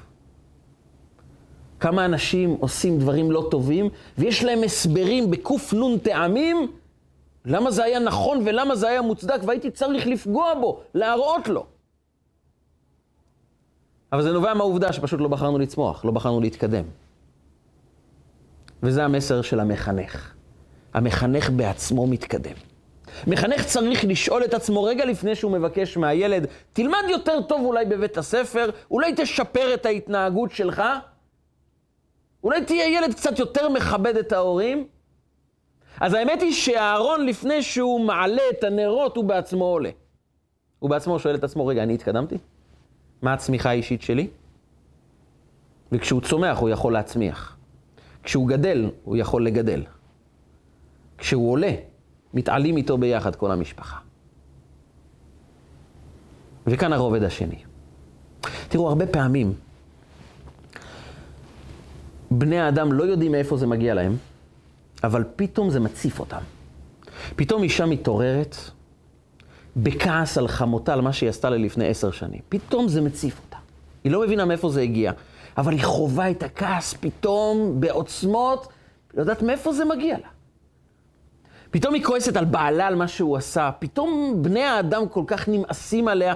כמה 1.81 2.05
אנשים 2.05 2.57
עושים 2.61 2.99
דברים 2.99 3.31
לא 3.31 3.49
טובים, 3.51 3.88
ויש 4.18 4.44
להם 4.44 4.62
הסברים 4.62 5.31
בק"ן 5.31 5.99
טעמים 6.03 6.73
למה 7.44 7.70
זה 7.70 7.85
היה 7.85 7.99
נכון 7.99 8.42
ולמה 8.44 8.77
זה 8.77 8.88
היה 8.88 9.03
מוצדק, 9.03 9.40
והייתי 9.47 9.70
צריך 9.70 10.07
לפגוע 10.07 10.55
בו, 10.61 10.81
להראות 10.94 11.49
לו. 11.49 11.66
אבל 14.12 14.23
זה 14.23 14.33
נובע 14.33 14.55
מהעובדה 14.55 14.92
שפשוט 14.92 15.20
לא 15.20 15.29
בחרנו 15.29 15.59
לצמוח, 15.59 16.05
לא 16.05 16.11
בחרנו 16.11 16.40
להתקדם. 16.40 16.85
וזה 18.85 19.05
המסר 19.05 19.42
של 19.42 19.61
המחנך. 19.61 20.35
המחנך 20.94 21.51
בעצמו 21.51 22.07
מתקדם. 22.07 22.55
מחנך 23.27 23.64
צריך 23.64 24.05
לשאול 24.05 24.44
את 24.44 24.55
עצמו 24.55 24.83
רגע 24.83 25.05
לפני 25.05 25.35
שהוא 25.35 25.53
מבקש 25.53 25.97
מהילד, 25.97 26.47
תלמד 26.73 27.03
יותר 27.09 27.42
טוב 27.42 27.64
אולי 27.64 27.85
בבית 27.85 28.18
הספר, 28.18 28.70
אולי 28.90 29.12
תשפר 29.16 29.75
את 29.75 29.87
ההתנהגות 29.87 30.51
שלך, 30.51 30.83
אולי 32.44 32.64
תהיה 32.64 32.87
ילד 32.87 33.14
קצת 33.14 33.38
יותר 33.38 33.68
מכבד 33.68 34.16
את 34.16 34.33
ההורים. 34.33 34.87
אז 36.01 36.14
האמת 36.14 36.42
היא 36.42 36.53
שאהרון, 36.53 37.27
לפני 37.27 37.62
שהוא 37.62 38.01
מעלה 38.01 38.42
את 38.51 38.64
הנרות, 38.64 39.16
הוא 39.16 39.25
בעצמו 39.25 39.64
עולה. 39.64 39.90
הוא 40.79 40.90
בעצמו 40.90 41.18
שואל 41.18 41.35
את 41.35 41.44
עצמו, 41.44 41.66
רגע, 41.66 41.83
אני 41.83 41.94
התקדמתי? 41.94 42.38
מה 43.23 43.33
הצמיחה 43.33 43.70
האישית 43.70 44.03
שלי? 44.03 44.29
וכשהוא 45.92 46.20
צומח, 46.20 46.59
הוא 46.59 46.70
יכול 46.70 46.92
להצמיח. 46.92 47.54
כשהוא 48.25 48.49
גדל, 48.49 48.91
הוא 49.05 49.17
יכול 49.17 49.47
לגדל. 49.47 49.83
כשהוא 51.19 51.53
עולה, 51.53 51.73
מתעלים 52.35 52.77
איתו 52.77 52.99
ביחד 52.99 53.37
כל 53.37 53.51
המשפחה. 53.51 53.99
וכאן 56.67 56.93
הרובד 56.93 57.23
השני. 57.23 57.63
תראו, 58.69 58.89
הרבה 58.89 59.07
פעמים 59.07 59.53
בני 62.31 62.61
האדם 62.61 62.93
לא 62.93 63.05
יודעים 63.05 63.33
מאיפה 63.33 63.57
זה 63.57 63.67
מגיע 63.67 63.95
להם, 63.95 64.17
אבל 65.05 65.25
פתאום 65.37 65.71
זה 65.71 65.81
מציף 65.81 66.21
אותם. 66.21 66.41
פתאום 67.37 67.63
אישה 67.63 67.87
מתעוררת 67.87 68.57
בכעס 69.77 70.39
על 70.39 70.49
חמותה, 70.49 70.93
על 70.93 71.01
מה 71.01 71.13
שהיא 71.13 71.31
עשתה 71.31 71.51
לה 71.51 71.57
לפני 71.57 71.89
עשר 71.89 72.11
שנים. 72.11 72.41
פתאום 72.49 72.89
זה 72.89 73.01
מציף 73.01 73.41
אותה. 73.45 73.57
היא 74.05 74.13
לא 74.13 74.23
מבינה 74.23 74.45
מאיפה 74.45 74.71
זה 74.71 74.81
הגיע, 74.81 75.13
אבל 75.57 75.73
היא 75.73 75.85
חווה 75.85 76.31
את 76.31 76.43
הכעס 76.43 76.95
פתאום 77.01 77.81
בעוצמות, 77.81 78.69
לא 79.14 79.21
יודעת 79.21 79.43
מאיפה 79.43 79.73
זה 79.73 79.85
מגיע 79.85 80.19
לה. 80.19 80.29
פתאום 81.71 81.95
היא 81.95 82.05
כועסת 82.05 82.37
על 82.37 82.45
בעלה, 82.45 82.87
על 82.87 82.95
מה 82.95 83.09
שהוא 83.09 83.37
עשה, 83.37 83.71
פתאום 83.79 84.38
בני 84.43 84.62
האדם 84.62 85.09
כל 85.09 85.23
כך 85.27 85.49
נמאסים 85.49 86.09
עליה, 86.09 86.35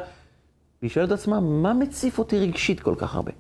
והיא 0.83 0.91
שואלת 0.91 1.13
עצמה, 1.13 1.41
מה 1.41 1.75
מציף 1.75 2.19
אותי 2.19 2.39
רגשית 2.39 2.81
כל 2.81 2.95
כך 2.99 3.15
הרבה? 3.15 3.33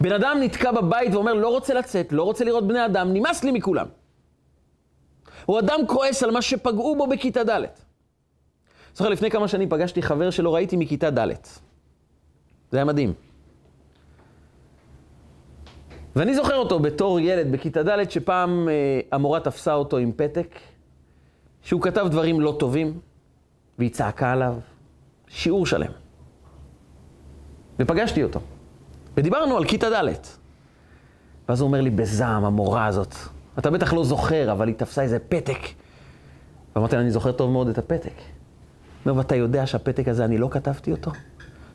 בן 0.00 0.12
אדם 0.12 0.36
נתקע 0.40 0.72
בבית 0.72 1.14
ואומר, 1.14 1.34
לא 1.34 1.48
רוצה 1.48 1.74
לצאת, 1.74 2.12
לא 2.12 2.22
רוצה 2.22 2.44
לראות 2.44 2.66
בני 2.68 2.84
אדם, 2.84 3.12
נמאס 3.12 3.44
לי 3.44 3.50
מכולם. 3.50 3.86
או 5.48 5.58
אדם 5.58 5.80
כועס 5.86 6.22
על 6.22 6.30
מה 6.30 6.42
שפגעו 6.42 6.96
בו 6.96 7.06
בכיתה 7.06 7.44
ד'. 7.44 7.62
זוכר, 8.94 9.08
לפני 9.08 9.30
כמה 9.30 9.48
שנים 9.48 9.68
פגשתי 9.68 10.02
חבר 10.02 10.30
שלא 10.30 10.54
ראיתי 10.54 10.76
מכיתה 10.76 11.10
ד'. 11.10 11.32
זה 12.70 12.78
היה 12.78 12.84
מדהים. 12.84 13.27
ואני 16.16 16.34
זוכר 16.34 16.56
אותו 16.56 16.80
בתור 16.80 17.20
ילד 17.20 17.52
בכיתה 17.52 17.82
ד', 17.82 18.10
שפעם 18.10 18.68
אה, 18.68 19.00
המורה 19.12 19.40
תפסה 19.40 19.74
אותו 19.74 19.96
עם 19.96 20.12
פתק, 20.16 20.58
שהוא 21.62 21.82
כתב 21.82 22.06
דברים 22.10 22.40
לא 22.40 22.56
טובים, 22.58 23.00
והיא 23.78 23.90
צעקה 23.90 24.32
עליו, 24.32 24.54
שיעור 25.28 25.66
שלם. 25.66 25.90
ופגשתי 27.78 28.22
אותו, 28.22 28.40
ודיברנו 29.16 29.56
על 29.56 29.64
כיתה 29.64 29.90
ד'. 29.90 30.12
ואז 31.48 31.60
הוא 31.60 31.66
אומר 31.66 31.80
לי 31.80 31.90
בזעם, 31.90 32.44
המורה 32.44 32.86
הזאת, 32.86 33.14
אתה 33.58 33.70
בטח 33.70 33.92
לא 33.92 34.04
זוכר, 34.04 34.52
אבל 34.52 34.68
היא 34.68 34.76
תפסה 34.76 35.02
איזה 35.02 35.18
פתק. 35.18 35.58
ואמרתי 36.76 36.96
לה, 36.96 37.02
אני 37.02 37.10
זוכר 37.10 37.32
טוב 37.32 37.50
מאוד 37.50 37.68
את 37.68 37.78
הפתק. 37.78 38.12
הוא 39.04 39.10
אומר, 39.10 39.18
ואתה 39.18 39.36
יודע 39.36 39.66
שהפתק 39.66 40.08
הזה, 40.08 40.24
אני 40.24 40.38
לא 40.38 40.48
כתבתי 40.50 40.92
אותו? 40.92 41.10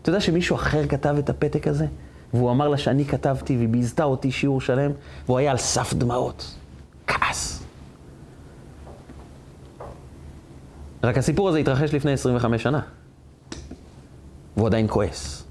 אתה 0.01 0.09
יודע 0.09 0.19
שמישהו 0.19 0.55
אחר 0.55 0.87
כתב 0.87 1.15
את 1.19 1.29
הפתק 1.29 1.67
הזה? 1.67 1.85
והוא 2.33 2.51
אמר 2.51 2.67
לה 2.67 2.77
שאני 2.77 3.05
כתבתי, 3.05 3.57
והיא 3.57 3.69
ביזתה 3.69 4.03
אותי 4.03 4.31
שיעור 4.31 4.61
שלם, 4.61 4.91
והוא 5.25 5.37
היה 5.37 5.51
על 5.51 5.57
סף 5.57 5.93
דמעות. 5.93 6.55
כעס. 7.07 7.63
רק 11.03 11.17
הסיפור 11.17 11.49
הזה 11.49 11.57
התרחש 11.57 11.93
לפני 11.93 12.11
25 12.11 12.63
שנה. 12.63 12.81
והוא 14.57 14.67
עדיין 14.67 14.87
כועס. 14.89 15.43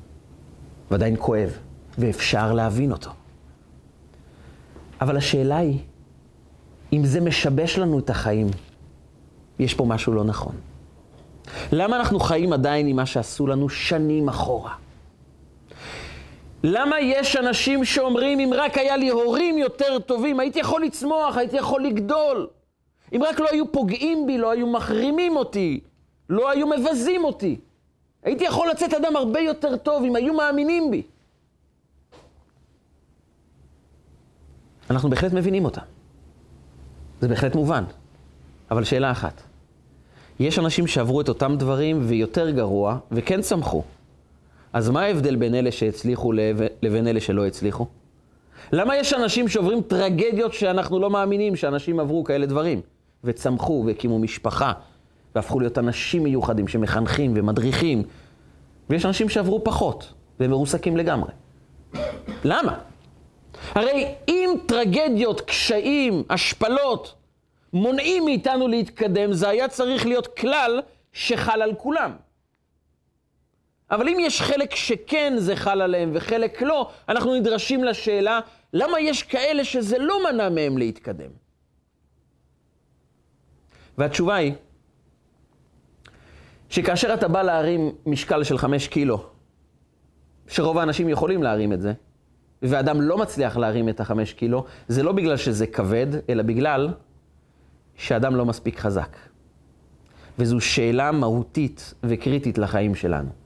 ועדיין 0.91 1.17
כואב, 1.19 1.51
ואפשר 1.99 2.53
להבין 2.53 2.93
אותו. 2.93 3.11
אבל 5.01 5.17
השאלה 5.17 5.57
היא, 5.57 5.79
אם 6.93 7.05
זה 7.05 7.21
משבש 7.21 7.79
לנו 7.79 7.99
את 7.99 8.11
החיים, 8.11 8.47
יש 9.59 9.75
פה 9.75 9.85
משהו 9.85 10.13
לא 10.13 10.25
נכון. 10.25 10.55
למה 11.73 11.97
אנחנו 11.97 12.21
חיים 12.21 12.53
עדיין 12.53 12.87
עם 12.87 12.97
מה 12.97 13.07
שעשו 13.07 13.47
לנו 13.47 13.69
שנים 13.69 14.29
אחורה? 14.29 14.75
למה 16.63 17.01
יש 17.01 17.37
אנשים 17.37 17.85
שאומרים, 17.85 18.41
אם 18.41 18.51
רק 18.57 18.79
היה 18.79 18.97
לי 18.97 19.09
הורים 19.09 19.59
יותר 19.59 19.99
טובים, 19.99 20.41
הייתי 20.41 20.59
יכול 20.59 20.85
לצמוח, 20.85 21.37
הייתי 21.37 21.57
יכול 21.57 21.85
לגדול. 21.85 22.49
אם 23.13 23.23
רק 23.23 23.41
לא 23.41 23.49
היו 23.51 23.73
פוגעים 23.73 24.27
בי, 24.27 24.39
לא 24.39 24.51
היו 24.51 24.67
מחרימים 24.67 25.37
אותי, 25.37 25.81
לא 26.29 26.51
היו 26.51 26.67
מבזים 26.67 27.25
אותי. 27.25 27.57
הייתי 28.23 28.45
יכול 28.45 28.71
לצאת 28.71 28.95
אדם 28.95 29.17
הרבה 29.17 29.41
יותר 29.41 29.77
טוב 29.77 30.05
אם 30.05 30.17
היו 30.17 30.35
מאמינים 30.35 30.91
בי. 30.91 31.03
אנחנו 34.91 35.11
בהחלט 35.11 35.33
מבינים 35.33 35.65
אותם. 35.65 35.83
זה 37.21 37.29
בהחלט 37.29 37.55
מובן. 37.55 37.85
אבל 38.71 38.85
שאלה 38.85 39.11
אחת, 39.11 39.43
יש 40.41 40.59
אנשים 40.59 40.87
שעברו 40.87 41.21
את 41.21 41.29
אותם 41.29 41.57
דברים 41.59 42.03
ויותר 42.09 42.51
גרוע, 42.51 42.99
וכן 43.11 43.41
צמחו. 43.41 43.83
אז 44.73 44.91
מה 44.91 45.03
ההבדל 45.03 45.37
בין 45.37 45.55
אלה 45.55 45.73
שהצליחו 45.73 46.33
לבין 46.83 47.07
אלה 47.07 47.21
שלא 47.21 47.47
הצליחו? 47.47 47.87
למה 48.73 48.97
יש 48.97 49.13
אנשים 49.13 49.49
שעוברים 49.49 49.83
טרגדיות 49.83 50.53
שאנחנו 50.53 50.99
לא 50.99 51.11
מאמינים 51.11 51.57
שאנשים 51.57 52.01
עברו 52.01 52.25
כאלה 52.25 52.47
דברים, 52.47 52.81
וצמחו 53.25 53.83
והקימו 53.87 54.19
משפחה, 54.19 54.73
והפכו 55.35 55.61
להיות 55.61 55.79
אנשים 55.79 56.23
מיוחדים 56.23 56.69
שמחנכים 56.69 57.33
ומדריכים, 57.37 58.03
ויש 58.91 59.07
אנשים 59.07 59.29
שעברו 59.29 59.65
פחות, 59.65 60.13
והם 60.41 60.51
מרוסקים 60.51 60.97
לגמרי. 60.97 61.31
למה? 62.45 62.79
הרי 63.75 64.15
אם 64.29 64.51
טרגדיות, 64.67 65.41
קשיים, 65.41 66.23
השפלות, 66.31 67.15
מונעים 67.73 68.25
מאיתנו 68.25 68.69
להתקדם, 68.69 69.33
זה 69.33 69.49
היה 69.49 69.69
צריך 69.69 70.07
להיות 70.07 70.27
כלל 70.27 70.81
שחל 71.13 71.63
על 71.63 71.75
כולם. 71.75 72.13
אבל 73.93 74.09
אם 74.09 74.17
יש 74.21 74.43
חלק 74.43 74.75
שכן 74.75 75.35
זה 75.37 75.57
חל 75.57 75.81
עליהם 75.81 76.11
וחלק 76.15 76.63
לא, 76.63 76.91
אנחנו 77.09 77.35
נדרשים 77.35 77.85
לשאלה, 77.85 78.41
למה 78.73 79.01
יש 79.01 79.23
כאלה 79.23 79.65
שזה 79.65 79.99
לא 79.99 80.15
מנע 80.25 80.49
מהם 80.49 80.79
להתקדם? 80.79 81.31
והתשובה 83.99 84.35
היא, 84.35 84.53
שכאשר 86.69 87.15
אתה 87.15 87.29
בא 87.29 87.43
להרים 87.43 87.93
משקל 88.07 88.45
של 88.45 88.59
חמש 88.59 88.89
קילו, 88.89 89.27
שרוב 90.49 90.79
האנשים 90.79 91.09
יכולים 91.09 91.43
להרים 91.43 91.73
את 91.73 91.81
זה, 91.81 91.93
ואדם 92.63 93.01
לא 93.01 93.19
מצליח 93.19 93.57
להרים 93.57 93.89
את 93.89 94.01
החמש 94.01 94.33
קילו, 94.33 94.65
זה 94.89 95.03
לא 95.03 95.13
בגלל 95.13 95.37
שזה 95.37 95.67
כבד, 95.67 96.07
אלא 96.29 96.43
בגלל 96.43 96.89
שאדם 97.97 98.37
לא 98.37 98.45
מספיק 98.45 98.79
חזק. 98.79 99.17
וזו 100.39 100.61
שאלה 100.61 101.13
מהותית 101.13 101.95
וקריטית 102.03 102.59
לחיים 102.59 102.95
שלנו. 102.95 103.42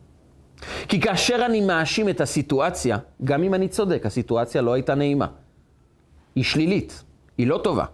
כי 0.89 1.01
כאשר 1.01 1.43
אני 1.47 1.61
מאשים 1.61 2.09
את 2.09 2.21
הסיטואציה, 2.21 2.99
גם 3.25 3.43
אם 3.43 3.55
אני 3.55 3.69
צודק, 3.69 4.07
הסיטואציה 4.07 4.63
לא 4.63 4.73
הייתה 4.73 4.95
נעימה. 4.95 5.27
היא 6.35 6.45
שלילית, 6.45 7.05
היא 7.39 7.47
לא 7.47 7.61
טובה. 7.65 7.85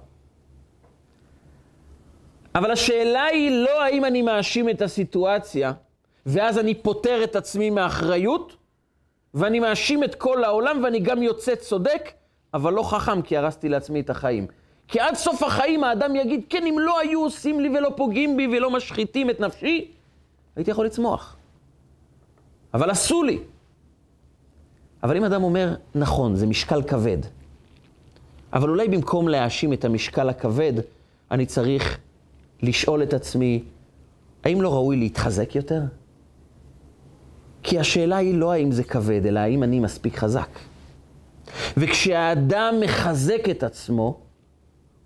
אבל 2.54 2.70
השאלה 2.70 3.24
היא 3.24 3.50
לא 3.50 3.82
האם 3.82 4.04
אני 4.04 4.22
מאשים 4.22 4.68
את 4.68 4.82
הסיטואציה, 4.82 5.72
ואז 6.26 6.58
אני 6.58 6.74
פוטר 6.74 7.24
את 7.24 7.36
עצמי 7.36 7.70
מאחריות, 7.70 8.56
ואני 9.34 9.60
מאשים 9.60 10.04
את 10.04 10.14
כל 10.14 10.44
העולם, 10.44 10.84
ואני 10.84 11.00
גם 11.00 11.22
יוצא 11.22 11.54
צודק, 11.54 12.12
אבל 12.54 12.72
לא 12.72 12.82
חכם, 12.82 13.22
כי 13.22 13.36
הרסתי 13.36 13.68
לעצמי 13.68 14.00
את 14.00 14.10
החיים. 14.10 14.46
כי 14.88 15.00
עד 15.00 15.14
סוף 15.14 15.42
החיים 15.42 15.84
האדם 15.84 16.16
יגיד, 16.16 16.44
כן, 16.48 16.66
אם 16.66 16.78
לא 16.78 17.00
היו 17.00 17.22
עושים 17.22 17.60
לי 17.60 17.68
ולא 17.68 17.92
פוגעים 17.96 18.36
בי 18.36 18.46
ולא 18.46 18.70
משחיתים 18.70 19.30
את 19.30 19.40
נפשי, 19.40 19.90
הייתי 20.56 20.70
יכול 20.70 20.86
לצמוח. 20.86 21.36
אבל 22.74 22.90
עשו 22.90 23.22
לי. 23.22 23.38
אבל 25.02 25.16
אם 25.16 25.24
אדם 25.24 25.42
אומר, 25.42 25.74
נכון, 25.94 26.36
זה 26.36 26.46
משקל 26.46 26.82
כבד, 26.82 27.18
אבל 28.52 28.68
אולי 28.68 28.88
במקום 28.88 29.28
להאשים 29.28 29.72
את 29.72 29.84
המשקל 29.84 30.28
הכבד, 30.28 30.72
אני 31.30 31.46
צריך 31.46 31.98
לשאול 32.62 33.02
את 33.02 33.14
עצמי, 33.14 33.64
האם 34.44 34.62
לא 34.62 34.74
ראוי 34.74 34.96
להתחזק 34.96 35.54
יותר? 35.54 35.82
כי 37.62 37.78
השאלה 37.78 38.16
היא 38.16 38.34
לא 38.34 38.52
האם 38.52 38.72
זה 38.72 38.84
כבד, 38.84 39.26
אלא 39.26 39.40
האם 39.40 39.62
אני 39.62 39.80
מספיק 39.80 40.16
חזק. 40.16 40.48
וכשהאדם 41.76 42.74
מחזק 42.80 43.48
את 43.50 43.62
עצמו, 43.62 44.20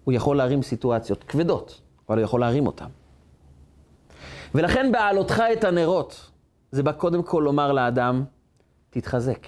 הוא 0.05 0.13
יכול 0.13 0.37
להרים 0.37 0.63
סיטואציות 0.63 1.25
כבדות, 1.25 1.81
אבל 2.09 2.19
הוא 2.19 2.25
יכול 2.25 2.41
להרים 2.41 2.67
אותן. 2.67 2.87
ולכן 4.55 4.93
בהעלותך 4.93 5.43
את 5.53 5.65
הנרות, 5.65 6.31
זה 6.71 6.83
בא 6.83 6.93
קודם 6.93 7.23
כל 7.23 7.43
לומר 7.45 7.73
לאדם, 7.73 8.25
תתחזק, 8.91 9.47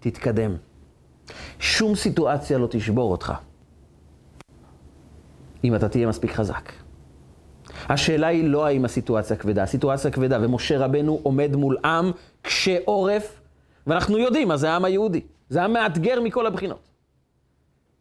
תתקדם. 0.00 0.56
שום 1.58 1.94
סיטואציה 1.94 2.58
לא 2.58 2.66
תשבור 2.70 3.12
אותך, 3.12 3.32
אם 5.64 5.74
אתה 5.74 5.88
תהיה 5.88 6.06
מספיק 6.06 6.32
חזק. 6.32 6.72
השאלה 7.88 8.26
היא 8.26 8.44
לא 8.44 8.66
האם 8.66 8.84
הסיטואציה 8.84 9.36
כבדה, 9.36 9.62
הסיטואציה 9.62 10.10
כבדה, 10.10 10.38
ומשה 10.42 10.78
רבנו 10.78 11.20
עומד 11.22 11.56
מול 11.56 11.76
עם 11.84 12.10
קשה 12.42 12.78
עורף, 12.84 13.40
ואנחנו 13.86 14.18
יודעים 14.18 14.48
מה 14.48 14.56
זה 14.56 14.70
העם 14.70 14.84
היהודי. 14.84 15.20
זה 15.48 15.62
עם 15.62 15.72
מאתגר 15.72 16.20
מכל 16.20 16.46
הבחינות. 16.46 16.78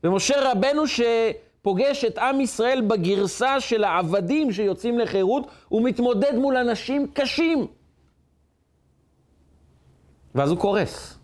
ומשה 0.03 0.51
רבנו 0.51 0.83
שפוגש 0.87 2.05
את 2.05 2.17
עם 2.17 2.41
ישראל 2.41 2.81
בגרסה 2.81 3.59
של 3.59 3.83
העבדים 3.83 4.51
שיוצאים 4.51 4.99
לחירות, 4.99 5.47
הוא 5.67 5.81
מתמודד 5.83 6.35
מול 6.35 6.57
אנשים 6.57 7.07
קשים. 7.13 7.67
ואז 10.35 10.49
הוא 10.49 10.59
קורס. 10.59 11.17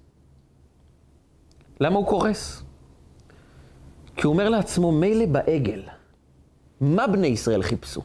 למה 1.80 1.96
הוא 1.96 2.08
קורס? 2.08 2.63
כי 4.15 4.28
הוא 4.28 4.34
אומר 4.34 4.50
לעצמו, 4.50 4.91
מילא 4.91 5.26
בעגל, 5.26 5.82
מה 6.82 7.08
בני 7.08 7.28
ישראל 7.28 7.63
חיפשו? 7.63 8.02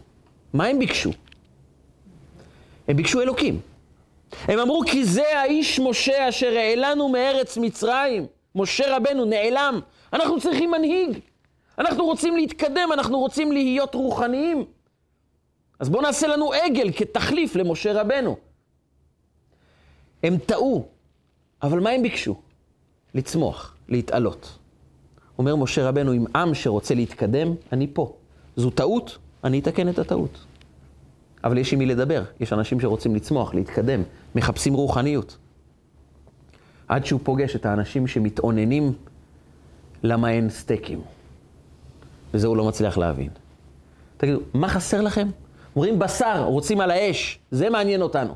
מה 0.52 0.66
הם 0.66 0.78
ביקשו? 0.78 1.10
הם 2.88 2.96
ביקשו 2.96 3.20
אלוקים. 3.20 3.60
הם 4.44 4.58
אמרו, 4.58 4.82
כי 4.86 5.04
זה 5.04 5.38
האיש 5.38 5.80
משה 5.80 6.28
אשר 6.28 6.56
העלנו 6.56 7.08
מארץ 7.08 7.56
מצרים. 7.56 8.26
משה 8.54 8.96
רבנו 8.96 9.24
נעלם. 9.24 9.80
אנחנו 10.12 10.40
צריכים 10.40 10.70
מנהיג. 10.70 11.18
אנחנו 11.78 12.04
רוצים 12.04 12.36
להתקדם, 12.36 12.88
אנחנו 12.92 13.18
רוצים 13.18 13.52
להיות 13.52 13.94
רוחניים. 13.94 14.64
אז 15.80 15.88
בואו 15.88 16.02
נעשה 16.02 16.26
לנו 16.26 16.52
עגל 16.52 16.92
כתחליף 16.92 17.56
למשה 17.56 18.00
רבנו. 18.00 18.36
הם 20.22 20.38
טעו, 20.38 20.88
אבל 21.62 21.80
מה 21.80 21.90
הם 21.90 22.02
ביקשו? 22.02 22.40
לצמוח, 23.14 23.76
להתעלות. 23.88 24.58
אומר 25.38 25.56
משה 25.56 25.88
רבנו, 25.88 26.12
עם 26.12 26.24
עם 26.36 26.54
שרוצה 26.54 26.94
להתקדם, 26.94 27.54
אני 27.72 27.86
פה. 27.92 28.14
זו 28.56 28.70
טעות, 28.70 29.18
אני 29.44 29.58
אתקן 29.58 29.88
את 29.88 29.98
הטעות. 29.98 30.44
אבל 31.44 31.58
יש 31.58 31.72
עם 31.72 31.78
מי 31.78 31.86
לדבר, 31.86 32.24
יש 32.40 32.52
אנשים 32.52 32.80
שרוצים 32.80 33.14
לצמוח, 33.14 33.54
להתקדם, 33.54 34.02
מחפשים 34.34 34.74
רוחניות. 34.74 35.36
עד 36.88 37.04
שהוא 37.06 37.20
פוגש 37.24 37.56
את 37.56 37.66
האנשים 37.66 38.06
שמתאוננים 38.06 38.92
למה 40.02 40.30
אין 40.30 40.50
סטייקים. 40.50 41.00
וזה 42.34 42.46
הוא 42.46 42.56
לא 42.56 42.64
מצליח 42.64 42.98
להבין. 42.98 43.28
תגידו, 44.16 44.40
מה 44.54 44.68
חסר 44.68 45.00
לכם? 45.00 45.28
אומרים 45.76 45.98
בשר, 45.98 46.44
רוצים 46.44 46.80
על 46.80 46.90
האש, 46.90 47.38
זה 47.50 47.70
מעניין 47.70 48.02
אותנו. 48.02 48.34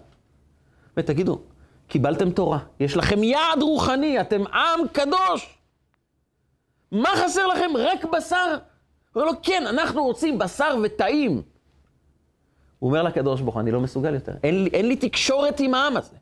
ותגידו, 0.97 1.41
קיבלתם 1.89 2.31
תורה, 2.31 2.59
יש 2.81 2.97
לכם 2.97 3.23
יעד 3.23 3.63
רוחני, 3.63 4.21
אתם 4.21 4.47
עם 4.47 4.89
קדוש. 4.93 5.59
מה 6.93 7.09
חסר 7.17 7.47
לכם? 7.47 7.71
רק 7.77 8.05
בשר? 8.05 8.57
הוא 9.13 9.23
אומר 9.23 9.33
לו, 9.33 9.39
כן, 9.43 9.67
אנחנו 9.67 10.05
רוצים 10.05 10.39
בשר 10.39 10.77
וטעים. 10.83 11.43
הוא 12.79 12.91
אומר 12.91 13.03
לקדוש 13.03 13.41
ברוך 13.41 13.55
הוא, 13.55 13.61
אני 13.61 13.71
לא 13.71 13.81
מסוגל 13.81 14.15
יותר. 14.15 14.33
אין 14.43 14.65
לי, 14.65 14.71
אין 14.73 14.89
לי 14.89 14.97
תקשורת 14.97 15.61
עם 15.61 15.75
העם 15.75 15.97
הזה. 15.97 16.17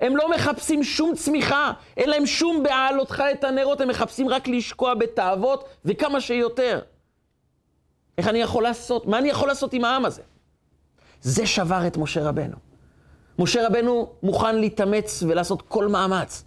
הם 0.00 0.16
לא 0.16 0.30
מחפשים 0.30 0.84
שום 0.84 1.14
צמיחה, 1.14 1.72
אין 1.96 2.10
להם 2.10 2.26
שום 2.26 2.62
בהעלותך 2.62 3.22
את 3.32 3.44
הנרות, 3.44 3.80
הם 3.80 3.88
מחפשים 3.88 4.28
רק 4.28 4.48
לשקוע 4.48 4.94
בתאוות 4.94 5.64
וכמה 5.84 6.20
שיותר. 6.20 6.80
איך 8.18 8.28
אני 8.28 8.38
יכול 8.38 8.62
לעשות? 8.62 9.06
מה 9.06 9.18
אני 9.18 9.28
יכול 9.28 9.48
לעשות 9.48 9.72
עם 9.72 9.84
העם 9.84 10.04
הזה? 10.04 10.22
זה 11.22 11.46
שבר 11.46 11.86
את 11.86 11.96
משה 11.96 12.28
רבנו. 12.28 12.71
משה 13.38 13.66
רבנו 13.66 14.10
מוכן 14.22 14.56
להתאמץ 14.56 15.22
ולעשות 15.22 15.62
כל 15.62 15.88
מאמץ, 15.88 16.44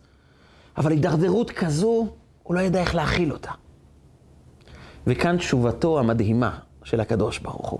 אבל 0.77 0.91
הידרדרות 0.91 1.51
כזו, 1.51 2.07
הוא 2.43 2.55
לא 2.55 2.59
ידע 2.59 2.79
איך 2.79 2.95
להכיל 2.95 3.31
אותה. 3.31 3.51
וכאן 5.07 5.37
תשובתו 5.37 5.99
המדהימה 5.99 6.57
של 6.83 6.99
הקדוש 6.99 7.39
ברוך 7.39 7.69
הוא. 7.69 7.79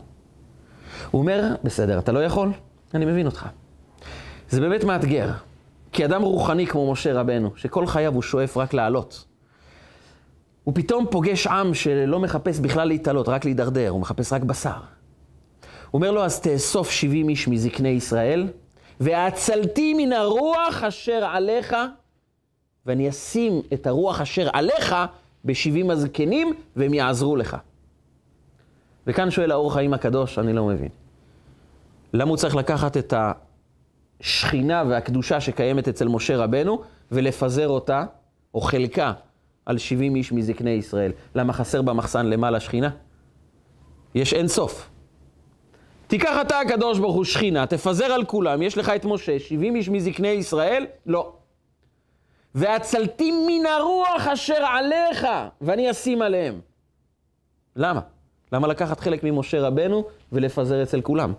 הוא 1.11 1.21
אומר, 1.21 1.55
בסדר, 1.63 1.99
אתה 1.99 2.11
לא 2.11 2.23
יכול? 2.23 2.51
אני 2.93 3.05
מבין 3.05 3.25
אותך. 3.25 3.47
זה 4.49 4.61
באמת 4.61 4.83
מאתגר, 4.83 5.31
כי 5.91 6.05
אדם 6.05 6.21
רוחני 6.21 6.67
כמו 6.67 6.91
משה 6.91 7.13
רבנו, 7.13 7.51
שכל 7.55 7.87
חייו 7.87 8.13
הוא 8.13 8.21
שואף 8.21 8.57
רק 8.57 8.73
לעלות, 8.73 9.25
הוא 10.63 10.75
פתאום 10.75 11.05
פוגש 11.11 11.47
עם 11.47 11.73
שלא 11.73 12.19
מחפש 12.19 12.59
בכלל 12.59 12.87
להתעלות, 12.87 13.29
רק 13.29 13.45
להידרדר, 13.45 13.89
הוא 13.89 14.01
מחפש 14.01 14.33
רק 14.33 14.43
בשר. 14.43 14.69
הוא 14.71 14.79
אומר 15.93 16.11
לו, 16.11 16.23
אז 16.23 16.39
תאסוף 16.39 16.89
70 16.89 17.29
איש 17.29 17.47
מזקני 17.47 17.89
ישראל, 17.89 18.47
והצלתי 18.99 19.93
מן 19.93 20.13
הרוח 20.13 20.83
אשר 20.83 21.25
עליך, 21.25 21.75
ואני 22.85 23.09
אשים 23.09 23.61
את 23.73 23.87
הרוח 23.87 24.21
אשר 24.21 24.49
עליך 24.53 24.95
בשבעים 25.45 25.89
הזקנים, 25.89 26.53
והם 26.75 26.93
יעזרו 26.93 27.35
לך. 27.35 27.57
וכאן 29.07 29.31
שואל 29.31 29.51
האור 29.51 29.73
חיים 29.73 29.93
הקדוש, 29.93 30.39
אני 30.39 30.53
לא 30.53 30.65
מבין. 30.65 30.89
למה 32.13 32.29
הוא 32.29 32.37
צריך 32.37 32.55
לקחת 32.55 32.97
את 32.97 33.13
השכינה 34.21 34.83
והקדושה 34.89 35.41
שקיימת 35.41 35.87
אצל 35.87 36.07
משה 36.07 36.37
רבנו, 36.37 36.81
ולפזר 37.11 37.67
אותה, 37.67 38.05
או 38.53 38.61
חלקה, 38.61 39.13
על 39.65 39.77
70 39.77 40.15
איש 40.15 40.31
מזקני 40.31 40.69
ישראל? 40.69 41.11
למה 41.35 41.53
חסר 41.53 41.81
במחסן 41.81 42.25
למעלה 42.25 42.59
שכינה? 42.59 42.89
יש 44.15 44.33
אין 44.33 44.47
סוף. 44.47 44.89
תיקח 46.07 46.37
אתה 46.41 46.59
הקדוש 46.59 46.99
ברוך 46.99 47.15
הוא 47.15 47.23
שכינה, 47.23 47.65
תפזר 47.65 48.05
על 48.05 48.25
כולם, 48.25 48.61
יש 48.61 48.77
לך 48.77 48.89
את 48.89 49.05
משה, 49.05 49.39
70 49.39 49.75
איש 49.75 49.89
מזקני 49.89 50.27
ישראל? 50.27 50.85
לא. 51.05 51.33
והצלתי 52.55 53.31
מן 53.31 53.65
הרוח 53.65 54.27
אשר 54.27 54.65
עליך, 54.65 55.27
ואני 55.61 55.91
אשים 55.91 56.21
עליהם. 56.21 56.59
למה? 57.75 57.99
למה 58.51 58.67
לקחת 58.67 58.99
חלק 58.99 59.23
ממשה 59.23 59.61
רבנו 59.61 60.03
ולפזר 60.31 60.83
אצל 60.83 61.01
כולם? 61.01 61.33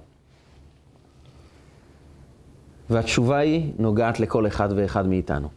והתשובה 2.91 3.39
היא 3.39 3.73
נוגעת 3.79 4.21
לכל 4.21 4.47
אחד 4.47 4.69
ואחד 4.77 5.07
מאיתנו. 5.07 5.49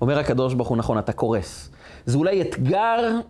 אומר 0.00 0.18
הקדוש 0.18 0.54
ברוך 0.54 0.68
הוא, 0.68 0.76
נכון, 0.76 0.98
אתה 0.98 1.12
קורס. 1.12 1.70
זה 2.06 2.18
אולי 2.18 2.42
אתגר 2.42 3.20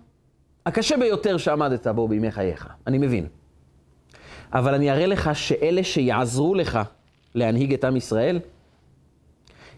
הקשה 0.66 0.96
ביותר 0.96 1.36
שעמדת 1.36 1.86
בו 1.86 2.08
בימי 2.08 2.30
חייך, 2.30 2.68
אני 2.86 2.98
מבין. 2.98 3.26
אבל 4.52 4.74
אני 4.74 4.90
אראה 4.90 5.06
לך 5.06 5.30
שאלה 5.34 5.84
שיעזרו 5.84 6.54
לך 6.54 6.78
להנהיג 7.34 7.74
את 7.74 7.84
עם 7.84 7.96
ישראל, 7.96 8.40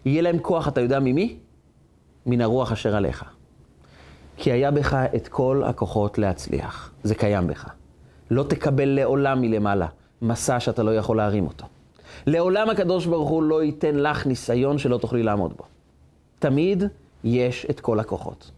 יהיה 0.05 0.21
להם 0.21 0.39
כוח, 0.39 0.67
אתה 0.67 0.81
יודע 0.81 0.99
ממי? 0.99 1.37
מן 2.25 2.41
הרוח 2.41 2.71
אשר 2.71 2.95
עליך. 2.95 3.25
כי 4.37 4.51
היה 4.51 4.71
בך 4.71 4.93
את 5.15 5.27
כל 5.27 5.63
הכוחות 5.65 6.17
להצליח. 6.17 6.91
זה 7.03 7.15
קיים 7.15 7.47
בך. 7.47 7.69
לא 8.31 8.43
תקבל 8.43 8.89
לעולם 8.89 9.41
מלמעלה 9.41 9.87
מסע 10.21 10.59
שאתה 10.59 10.83
לא 10.83 10.95
יכול 10.95 11.17
להרים 11.17 11.47
אותו. 11.47 11.65
לעולם 12.27 12.69
הקדוש 12.69 13.05
ברוך 13.05 13.29
הוא 13.29 13.43
לא 13.43 13.63
ייתן 13.63 13.95
לך 13.95 14.25
ניסיון 14.25 14.77
שלא 14.77 14.97
תוכלי 14.97 15.23
לעמוד 15.23 15.53
בו. 15.57 15.63
תמיד 16.39 16.83
יש 17.23 17.65
את 17.69 17.79
כל 17.79 17.99
הכוחות. 17.99 18.51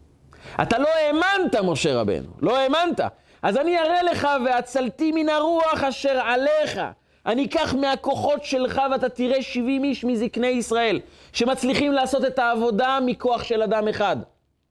אתה 0.62 0.78
לא 0.78 0.88
האמנת, 0.88 1.56
משה 1.64 1.96
רבנו, 1.96 2.30
לא 2.42 2.58
האמנת. 2.58 3.00
אז 3.42 3.58
אני 3.58 3.80
אראה 3.80 4.04
לך, 4.04 4.28
והצלתי 4.46 5.12
מן 5.12 5.30
הרוח 5.30 5.84
אשר 5.84 6.20
עליך. 6.24 6.82
אני 7.26 7.46
אקח 7.46 7.74
מהכוחות 7.74 8.44
שלך 8.44 8.82
ואתה 8.92 9.10
תראה 9.10 9.42
70 9.42 9.84
איש 9.84 10.06
מזקני 10.06 10.48
ישראל, 10.48 11.00
שמצליחים 11.34 11.92
לעשות 11.92 12.26
את 12.26 12.40
העבודה 12.40 13.00
מכוח 13.06 13.44
של 13.44 13.62
אדם 13.62 13.88
אחד, 13.88 14.18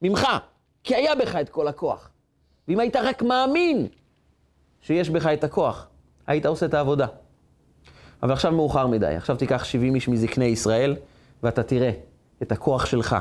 ממך, 0.01 0.27
כי 0.83 0.95
היה 0.95 1.15
בך 1.15 1.35
את 1.35 1.49
כל 1.49 1.67
הכוח. 1.67 2.09
ואם 2.67 2.79
היית 2.79 2.95
רק 2.95 3.21
מאמין 3.21 3.87
שיש 4.81 5.09
בך 5.09 5.25
את 5.25 5.43
הכוח, 5.43 5.87
היית 6.27 6.45
עושה 6.45 6.65
את 6.65 6.73
העבודה. 6.73 7.07
אבל 8.23 8.33
עכשיו 8.33 8.51
מאוחר 8.51 8.87
מדי, 8.87 9.15
עכשיו 9.15 9.35
תיקח 9.35 9.63
70 9.63 9.95
איש 9.95 10.07
מזקני 10.07 10.45
ישראל, 10.45 10.95
ואתה 11.43 11.63
תראה 11.63 11.91
את 12.41 12.51
הכוח 12.51 12.85
שלך 12.85 13.15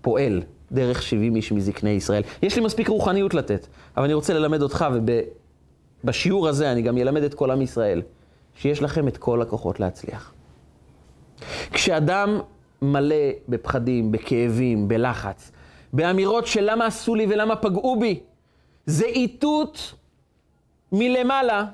פועל 0.00 0.42
דרך 0.72 1.02
70 1.02 1.36
איש 1.36 1.52
מזקני 1.52 1.90
ישראל. 1.90 2.22
יש 2.42 2.56
לי 2.56 2.64
מספיק 2.64 2.88
רוחניות 2.88 3.34
לתת, 3.34 3.66
אבל 3.96 4.04
אני 4.04 4.14
רוצה 4.14 4.34
ללמד 4.34 4.62
אותך, 4.62 4.86
ובשיעור 6.04 6.48
הזה 6.48 6.72
אני 6.72 6.82
גם 6.82 6.98
אלמד 6.98 7.22
את 7.22 7.34
כל 7.34 7.50
עם 7.50 7.62
ישראל, 7.62 8.02
שיש 8.56 8.82
לכם 8.82 9.08
את 9.08 9.16
כל 9.16 9.42
הכוחות 9.42 9.80
להצליח. 9.80 10.32
כשאדם 11.72 12.40
מלא 12.82 13.16
בפחדים, 13.48 14.12
בכאבים, 14.12 14.88
בלחץ, 14.88 15.52
באמירות 15.92 16.46
של 16.46 16.70
למה 16.70 16.86
עשו 16.86 17.14
לי 17.14 17.26
ולמה 17.30 17.56
פגעו 17.56 18.00
בי, 18.00 18.20
זה 18.86 19.04
איתות 19.04 19.94
מלמעלה 20.92 21.64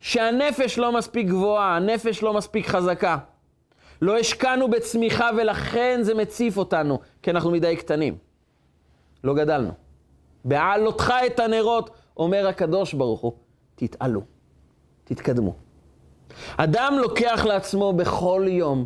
שהנפש 0.00 0.78
לא 0.78 0.92
מספיק 0.92 1.26
גבוהה, 1.26 1.76
הנפש 1.76 2.22
לא 2.22 2.32
מספיק 2.32 2.66
חזקה. 2.66 3.18
לא 4.04 4.18
השקענו 4.18 4.70
בצמיחה 4.70 5.30
ולכן 5.36 6.00
זה 6.02 6.14
מציף 6.14 6.56
אותנו, 6.56 6.98
כי 7.22 7.30
אנחנו 7.30 7.50
מדי 7.50 7.76
קטנים. 7.76 8.16
לא 9.24 9.34
גדלנו. 9.34 9.70
בעלותך 10.44 11.14
את 11.26 11.40
הנרות, 11.40 11.90
אומר 12.16 12.48
הקדוש 12.48 12.94
ברוך 12.94 13.20
הוא, 13.20 13.32
תתעלו, 13.74 14.20
תתקדמו. 15.04 15.54
אדם 16.56 16.94
לוקח 17.00 17.44
לעצמו 17.44 17.92
בכל 17.92 18.44
יום 18.48 18.84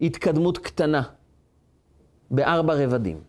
התקדמות 0.00 0.58
קטנה 0.58 1.02
בארבע 2.30 2.74
רבדים. 2.74 3.20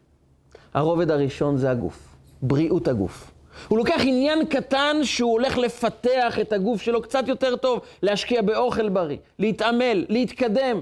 הרובד 0.73 1.11
הראשון 1.11 1.57
זה 1.57 1.71
הגוף, 1.71 2.15
בריאות 2.41 2.87
הגוף. 2.87 3.31
הוא 3.67 3.77
לוקח 3.77 4.01
עניין 4.01 4.45
קטן 4.45 4.97
שהוא 5.03 5.31
הולך 5.31 5.57
לפתח 5.57 6.39
את 6.41 6.53
הגוף 6.53 6.81
שלו 6.81 7.01
קצת 7.01 7.27
יותר 7.27 7.55
טוב, 7.55 7.81
להשקיע 8.01 8.41
באוכל 8.41 8.89
בריא, 8.89 9.17
להתעמל, 9.39 10.05
להתקדם. 10.09 10.81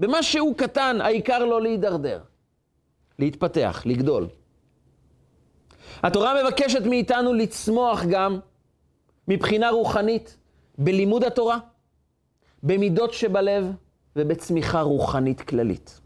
במה 0.00 0.22
שהוא 0.22 0.54
קטן, 0.56 1.00
העיקר 1.00 1.44
לא 1.44 1.62
להידרדר. 1.62 2.20
להתפתח, 3.18 3.82
לגדול. 3.86 4.26
התורה 6.02 6.34
מבקשת 6.42 6.86
מאיתנו 6.86 7.32
לצמוח 7.32 8.04
גם 8.10 8.38
מבחינה 9.28 9.70
רוחנית, 9.70 10.36
בלימוד 10.78 11.24
התורה, 11.24 11.58
במידות 12.62 13.12
שבלב 13.12 13.72
ובצמיחה 14.16 14.80
רוחנית 14.80 15.40
כללית. 15.40 16.00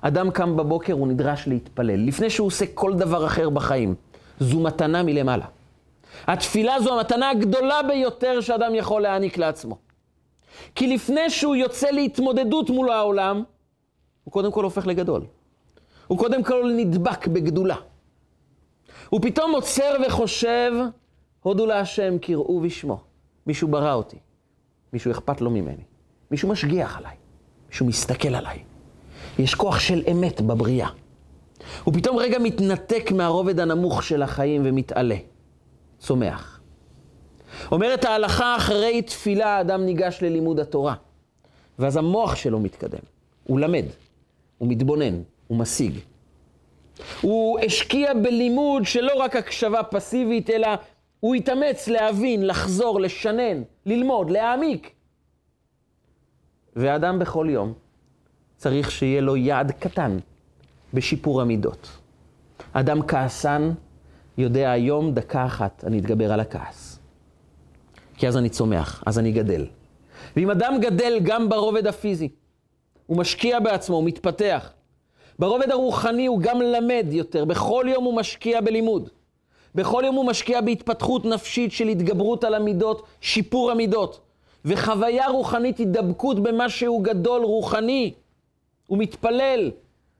אדם 0.00 0.30
קם 0.30 0.56
בבוקר, 0.56 0.92
הוא 0.92 1.08
נדרש 1.08 1.48
להתפלל, 1.48 2.06
לפני 2.06 2.30
שהוא 2.30 2.46
עושה 2.46 2.64
כל 2.74 2.94
דבר 2.94 3.26
אחר 3.26 3.50
בחיים. 3.50 3.94
זו 4.40 4.60
מתנה 4.60 5.02
מלמעלה. 5.02 5.46
התפילה 6.26 6.80
זו 6.80 6.98
המתנה 6.98 7.30
הגדולה 7.30 7.82
ביותר 7.82 8.40
שאדם 8.40 8.74
יכול 8.74 9.02
להעניק 9.02 9.38
לעצמו. 9.38 9.83
כי 10.74 10.94
לפני 10.94 11.30
שהוא 11.30 11.56
יוצא 11.56 11.90
להתמודדות 11.90 12.70
מול 12.70 12.90
העולם, 12.90 13.42
הוא 14.24 14.32
קודם 14.32 14.52
כל 14.52 14.64
הופך 14.64 14.86
לגדול. 14.86 15.22
הוא 16.06 16.18
קודם 16.18 16.42
כל 16.42 16.72
נדבק 16.76 17.26
בגדולה. 17.26 17.76
הוא 19.08 19.20
פתאום 19.22 19.52
עוצר 19.52 19.96
וחושב, 20.06 20.72
הודו 21.40 21.66
להשם, 21.66 22.18
קראו 22.18 22.60
בשמו. 22.60 23.00
מישהו 23.46 23.68
ברא 23.68 23.94
אותי, 23.94 24.16
מישהו 24.92 25.10
אכפת 25.10 25.40
לו 25.40 25.50
ממני, 25.50 25.82
מישהו 26.30 26.48
משגיח 26.48 26.98
עליי, 26.98 27.16
מישהו 27.68 27.86
מסתכל 27.86 28.34
עליי. 28.34 28.58
יש 29.38 29.54
כוח 29.54 29.78
של 29.78 30.02
אמת 30.12 30.40
בבריאה. 30.40 30.88
הוא 31.84 31.94
פתאום 31.94 32.16
רגע 32.16 32.38
מתנתק 32.38 33.12
מהרובד 33.12 33.60
הנמוך 33.60 34.02
של 34.02 34.22
החיים 34.22 34.62
ומתעלה, 34.64 35.16
צומח. 35.98 36.53
אומרת 37.72 38.04
ההלכה, 38.04 38.56
אחרי 38.56 39.02
תפילה 39.02 39.56
האדם 39.56 39.84
ניגש 39.84 40.18
ללימוד 40.22 40.60
התורה, 40.60 40.94
ואז 41.78 41.96
המוח 41.96 42.36
שלו 42.36 42.60
מתקדם, 42.60 43.02
הוא 43.44 43.60
למד, 43.60 43.84
הוא 44.58 44.68
מתבונן, 44.68 45.22
הוא 45.46 45.58
משיג. 45.58 45.94
הוא 47.20 47.58
השקיע 47.60 48.14
בלימוד 48.14 48.84
שלא 48.84 49.12
רק 49.16 49.36
הקשבה 49.36 49.82
פסיבית, 49.82 50.50
אלא 50.50 50.68
הוא 51.20 51.34
התאמץ 51.34 51.88
להבין, 51.88 52.46
לחזור, 52.46 53.00
לשנן, 53.00 53.62
ללמוד, 53.86 54.30
להעמיק. 54.30 54.90
ואדם 56.76 57.18
בכל 57.18 57.46
יום 57.50 57.72
צריך 58.56 58.90
שיהיה 58.90 59.20
לו 59.20 59.36
יעד 59.36 59.70
קטן 59.70 60.18
בשיפור 60.94 61.40
המידות. 61.40 61.88
אדם 62.72 63.06
כעסן 63.06 63.70
יודע 64.38 64.70
היום, 64.70 65.14
דקה 65.14 65.46
אחת, 65.46 65.84
אני 65.86 65.98
אתגבר 65.98 66.32
על 66.32 66.40
הכעס. 66.40 66.93
כי 68.16 68.28
אז 68.28 68.36
אני 68.36 68.48
צומח, 68.48 69.02
אז 69.06 69.18
אני 69.18 69.32
גדל. 69.32 69.66
ואם 70.36 70.50
אדם 70.50 70.74
גדל 70.80 71.20
גם 71.22 71.48
ברובד 71.48 71.86
הפיזי, 71.86 72.28
הוא 73.06 73.16
משקיע 73.16 73.60
בעצמו, 73.60 73.96
הוא 73.96 74.04
מתפתח. 74.04 74.72
ברובד 75.38 75.70
הרוחני 75.70 76.26
הוא 76.26 76.40
גם 76.40 76.62
למד 76.62 77.06
יותר, 77.10 77.44
בכל 77.44 77.86
יום 77.88 78.04
הוא 78.04 78.16
משקיע 78.16 78.60
בלימוד. 78.60 79.08
בכל 79.74 80.02
יום 80.06 80.14
הוא 80.14 80.26
משקיע 80.26 80.60
בהתפתחות 80.60 81.24
נפשית 81.24 81.72
של 81.72 81.88
התגברות 81.88 82.44
על 82.44 82.54
המידות, 82.54 83.06
שיפור 83.20 83.70
המידות. 83.70 84.20
וחוויה 84.64 85.28
רוחנית, 85.28 85.78
הידבקות 85.78 86.40
במה 86.40 86.68
שהוא 86.68 87.04
גדול, 87.04 87.42
רוחני. 87.42 88.12
הוא 88.86 88.98
מתפלל, 88.98 89.70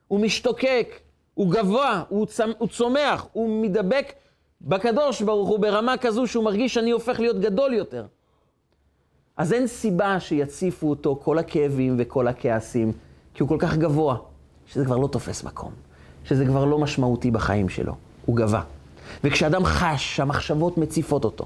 הוא 0.07 0.19
משתוקק, 0.19 0.99
הוא 1.33 1.51
גבוה, 1.51 2.03
הוא, 2.09 2.27
הוא 2.57 2.67
צומח, 2.67 3.27
הוא 3.33 3.61
מדבק 3.61 4.13
בקדוש 4.65 5.21
ברוך 5.21 5.49
הוא 5.49 5.59
ברמה 5.59 5.97
כזו 5.97 6.27
שהוא 6.27 6.43
מרגיש 6.43 6.73
שאני 6.73 6.91
הופך 6.91 7.19
להיות 7.19 7.39
גדול 7.39 7.73
יותר. 7.73 8.05
אז 9.37 9.53
אין 9.53 9.67
סיבה 9.67 10.19
שיציפו 10.19 10.89
אותו 10.89 11.19
כל 11.23 11.37
הכאבים 11.37 11.95
וכל 11.99 12.27
הכעסים, 12.27 12.91
כי 13.33 13.43
הוא 13.43 13.49
כל 13.49 13.57
כך 13.59 13.77
גבוה, 13.77 14.17
שזה 14.67 14.85
כבר 14.85 14.97
לא 14.97 15.07
תופס 15.07 15.43
מקום, 15.43 15.71
שזה 16.23 16.45
כבר 16.45 16.65
לא 16.65 16.79
משמעותי 16.79 17.31
בחיים 17.31 17.69
שלו, 17.69 17.95
הוא 18.25 18.35
גבה. 18.35 18.61
וכשאדם 19.23 19.65
חש 19.65 20.15
שהמחשבות 20.15 20.77
מציפות 20.77 21.25
אותו, 21.25 21.45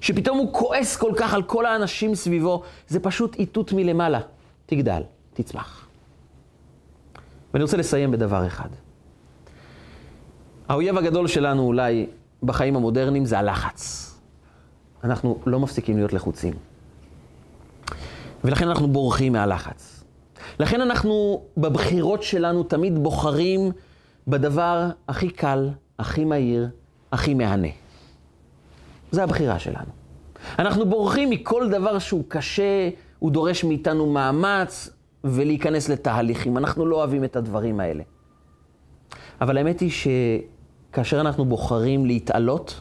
שפתאום 0.00 0.38
הוא 0.38 0.52
כועס 0.52 0.96
כל 0.96 1.12
כך 1.16 1.34
על 1.34 1.42
כל 1.42 1.66
האנשים 1.66 2.14
סביבו, 2.14 2.62
זה 2.88 3.00
פשוט 3.00 3.34
איתות 3.34 3.72
מלמעלה. 3.72 4.20
תגדל, 4.66 5.02
תצמח. 5.34 5.86
ואני 7.54 7.64
רוצה 7.64 7.76
לסיים 7.76 8.10
בדבר 8.10 8.46
אחד. 8.46 8.68
האויב 10.68 10.98
הגדול 10.98 11.26
שלנו 11.26 11.62
אולי 11.62 12.06
בחיים 12.46 12.76
המודרניים 12.76 13.24
זה 13.24 13.38
הלחץ. 13.38 14.12
אנחנו 15.04 15.38
לא 15.46 15.60
מפסיקים 15.60 15.96
להיות 15.96 16.12
לחוצים. 16.12 16.54
ולכן 18.44 18.68
אנחנו 18.68 18.88
בורחים 18.88 19.32
מהלחץ. 19.32 20.04
לכן 20.58 20.80
אנחנו 20.80 21.42
בבחירות 21.56 22.22
שלנו 22.22 22.62
תמיד 22.62 22.98
בוחרים 22.98 23.72
בדבר 24.28 24.88
הכי 25.08 25.30
קל, 25.30 25.70
הכי 25.98 26.24
מהיר, 26.24 26.68
הכי 27.12 27.34
מהנה. 27.34 27.68
זה 29.10 29.22
הבחירה 29.22 29.58
שלנו. 29.58 29.90
אנחנו 30.58 30.86
בורחים 30.86 31.30
מכל 31.30 31.68
דבר 31.70 31.98
שהוא 31.98 32.24
קשה, 32.28 32.88
הוא 33.18 33.30
דורש 33.30 33.64
מאיתנו 33.64 34.06
מאמץ 34.06 34.90
ולהיכנס 35.24 35.88
לתהליכים. 35.88 36.56
אנחנו 36.56 36.86
לא 36.86 36.96
אוהבים 36.96 37.24
את 37.24 37.36
הדברים 37.36 37.80
האלה. 37.80 38.02
אבל 39.40 39.58
האמת 39.58 39.80
היא 39.80 39.90
שכאשר 40.96 41.20
אנחנו 41.20 41.44
בוחרים 41.44 42.06
להתעלות, 42.06 42.80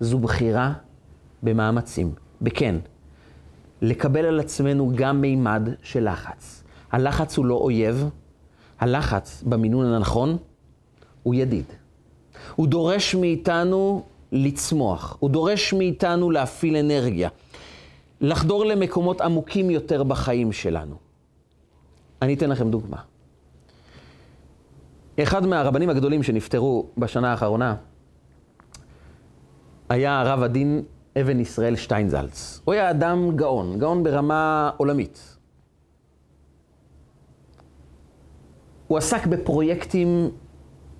זו 0.00 0.18
בחירה 0.18 0.72
במאמצים, 1.42 2.14
בכן. 2.40 2.76
לקבל 3.82 4.24
על 4.24 4.40
עצמנו 4.40 4.92
גם 4.94 5.20
מימד 5.20 5.68
של 5.82 6.10
לחץ. 6.12 6.64
הלחץ 6.92 7.36
הוא 7.36 7.46
לא 7.46 7.54
אויב, 7.54 8.08
הלחץ 8.80 9.42
במינון 9.46 9.86
הנכון 9.86 10.36
הוא 11.22 11.34
ידיד. 11.34 11.64
הוא 12.54 12.68
דורש 12.68 13.14
מאיתנו 13.14 14.02
לצמוח, 14.32 15.16
הוא 15.20 15.30
דורש 15.30 15.72
מאיתנו 15.72 16.30
להפעיל 16.30 16.76
אנרגיה, 16.76 17.28
לחדור 18.20 18.64
למקומות 18.64 19.20
עמוקים 19.20 19.70
יותר 19.70 20.02
בחיים 20.02 20.52
שלנו. 20.52 20.96
אני 22.22 22.34
אתן 22.34 22.50
לכם 22.50 22.70
דוגמה. 22.70 23.11
אחד 25.22 25.46
מהרבנים 25.46 25.90
הגדולים 25.90 26.22
שנפטרו 26.22 26.86
בשנה 26.98 27.30
האחרונה 27.30 27.74
היה 29.88 30.20
הרב 30.20 30.42
הדין 30.42 30.82
אבן 31.20 31.40
ישראל 31.40 31.76
שטיינזלץ. 31.76 32.60
הוא 32.64 32.74
היה 32.74 32.90
אדם 32.90 33.36
גאון, 33.36 33.78
גאון 33.78 34.02
ברמה 34.02 34.70
עולמית. 34.76 35.36
הוא 38.86 38.98
עסק 38.98 39.26
בפרויקטים 39.26 40.30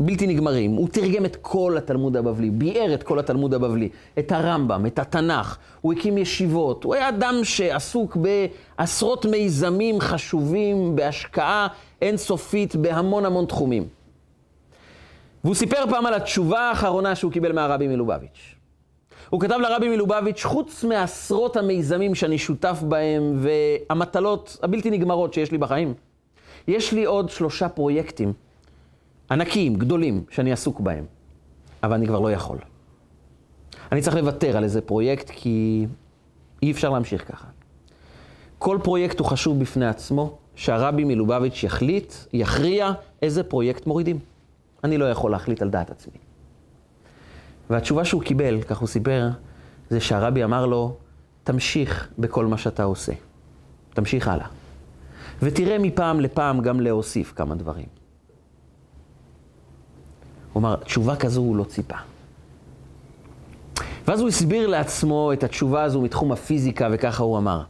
בלתי 0.00 0.26
נגמרים. 0.26 0.70
הוא 0.70 0.88
תרגם 0.88 1.24
את 1.24 1.36
כל 1.36 1.74
התלמוד 1.78 2.16
הבבלי, 2.16 2.50
ביאר 2.50 2.94
את 2.94 3.02
כל 3.02 3.18
התלמוד 3.18 3.54
הבבלי, 3.54 3.88
את 4.18 4.32
הרמב"ם, 4.32 4.86
את 4.86 4.98
התנ"ך, 4.98 5.58
הוא 5.80 5.92
הקים 5.92 6.18
ישיבות. 6.18 6.84
הוא 6.84 6.94
היה 6.94 7.08
אדם 7.08 7.34
שעסוק 7.42 8.16
בעשרות 8.16 9.26
מיזמים 9.26 10.00
חשובים, 10.00 10.96
בהשקעה 10.96 11.68
אינסופית 12.02 12.76
בהמון 12.76 13.24
המון 13.24 13.46
תחומים. 13.46 14.01
והוא 15.44 15.54
סיפר 15.54 15.84
פעם 15.90 16.06
על 16.06 16.14
התשובה 16.14 16.60
האחרונה 16.60 17.14
שהוא 17.14 17.32
קיבל 17.32 17.52
מהרבי 17.52 17.88
מלובביץ'. 17.88 18.54
הוא 19.30 19.40
כתב 19.40 19.58
לרבי 19.62 19.88
מלובביץ', 19.88 20.44
חוץ 20.44 20.84
מעשרות 20.84 21.56
המיזמים 21.56 22.14
שאני 22.14 22.38
שותף 22.38 22.82
בהם 22.88 23.38
והמטלות 23.38 24.56
הבלתי 24.62 24.90
נגמרות 24.90 25.34
שיש 25.34 25.52
לי 25.52 25.58
בחיים, 25.58 25.94
יש 26.68 26.92
לי 26.92 27.04
עוד 27.04 27.30
שלושה 27.30 27.68
פרויקטים 27.68 28.32
ענקיים, 29.30 29.74
גדולים, 29.74 30.24
שאני 30.30 30.52
עסוק 30.52 30.80
בהם, 30.80 31.04
אבל 31.82 31.94
אני 31.94 32.06
כבר 32.06 32.20
לא 32.20 32.32
יכול. 32.32 32.58
אני 33.92 34.00
צריך 34.00 34.16
לוותר 34.16 34.56
על 34.56 34.64
איזה 34.64 34.80
פרויקט, 34.80 35.30
כי 35.30 35.86
אי 36.62 36.70
אפשר 36.70 36.90
להמשיך 36.90 37.32
ככה. 37.32 37.46
כל 38.58 38.78
פרויקט 38.82 39.18
הוא 39.18 39.26
חשוב 39.26 39.60
בפני 39.60 39.86
עצמו, 39.86 40.38
שהרבי 40.54 41.04
מלובביץ' 41.04 41.64
יחליט, 41.64 42.14
יכריע 42.32 42.92
איזה 43.22 43.42
פרויקט 43.42 43.86
מורידים. 43.86 44.18
אני 44.84 44.98
לא 44.98 45.10
יכול 45.10 45.30
להחליט 45.30 45.62
על 45.62 45.70
דעת 45.70 45.90
עצמי. 45.90 46.18
והתשובה 47.70 48.04
שהוא 48.04 48.22
קיבל, 48.22 48.62
כך 48.62 48.78
הוא 48.78 48.88
סיפר, 48.88 49.28
זה 49.90 50.00
שהרבי 50.00 50.44
אמר 50.44 50.66
לו, 50.66 50.96
תמשיך 51.44 52.08
בכל 52.18 52.46
מה 52.46 52.58
שאתה 52.58 52.82
עושה. 52.82 53.12
תמשיך 53.94 54.28
הלאה. 54.28 54.46
ותראה 55.42 55.78
מפעם 55.78 56.20
לפעם 56.20 56.60
גם 56.60 56.80
להוסיף 56.80 57.32
כמה 57.36 57.54
דברים. 57.54 57.86
הוא 60.52 60.60
אמר, 60.60 60.76
תשובה 60.76 61.16
כזו 61.16 61.40
הוא 61.40 61.56
לא 61.56 61.64
ציפה. 61.64 61.96
ואז 64.08 64.20
הוא 64.20 64.28
הסביר 64.28 64.66
לעצמו 64.66 65.32
את 65.32 65.44
התשובה 65.44 65.82
הזו 65.82 66.02
מתחום 66.02 66.32
הפיזיקה, 66.32 66.88
וככה 66.92 67.22
הוא 67.22 67.38
אמר. 67.38 67.62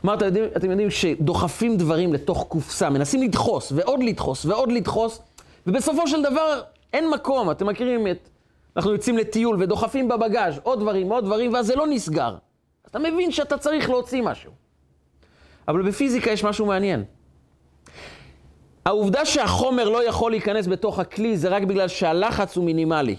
כלומר, 0.00 0.14
אתם 0.14 0.24
יודעים, 0.26 0.44
אתם 0.56 0.70
יודעים 0.70 0.90
שדוחפים 0.90 1.76
דברים 1.76 2.12
לתוך 2.12 2.44
קופסה, 2.48 2.90
מנסים 2.90 3.22
לדחוס, 3.22 3.72
ועוד 3.72 4.02
לדחוס, 4.02 4.44
ועוד 4.44 4.72
לדחוס, 4.72 5.20
ובסופו 5.66 6.06
של 6.06 6.22
דבר 6.22 6.62
אין 6.92 7.10
מקום. 7.10 7.50
אתם 7.50 7.66
מכירים 7.66 8.06
את 8.06 8.28
אנחנו 8.76 8.92
יוצאים 8.92 9.18
לטיול 9.18 9.62
ודוחפים 9.62 10.08
בבגאז' 10.08 10.60
עוד 10.62 10.80
דברים, 10.80 11.12
עוד 11.12 11.24
דברים, 11.24 11.52
ואז 11.52 11.66
זה 11.66 11.76
לא 11.76 11.86
נסגר. 11.86 12.36
אתה 12.86 12.98
מבין 12.98 13.32
שאתה 13.32 13.58
צריך 13.58 13.90
להוציא 13.90 14.22
משהו. 14.22 14.52
אבל 15.68 15.82
בפיזיקה 15.82 16.30
יש 16.30 16.44
משהו 16.44 16.66
מעניין. 16.66 17.04
העובדה 18.84 19.26
שהחומר 19.26 19.88
לא 19.88 20.08
יכול 20.08 20.30
להיכנס 20.30 20.66
בתוך 20.66 20.98
הכלי 20.98 21.36
זה 21.36 21.48
רק 21.48 21.62
בגלל 21.62 21.88
שהלחץ 21.88 22.56
הוא 22.56 22.64
מינימלי. 22.64 23.16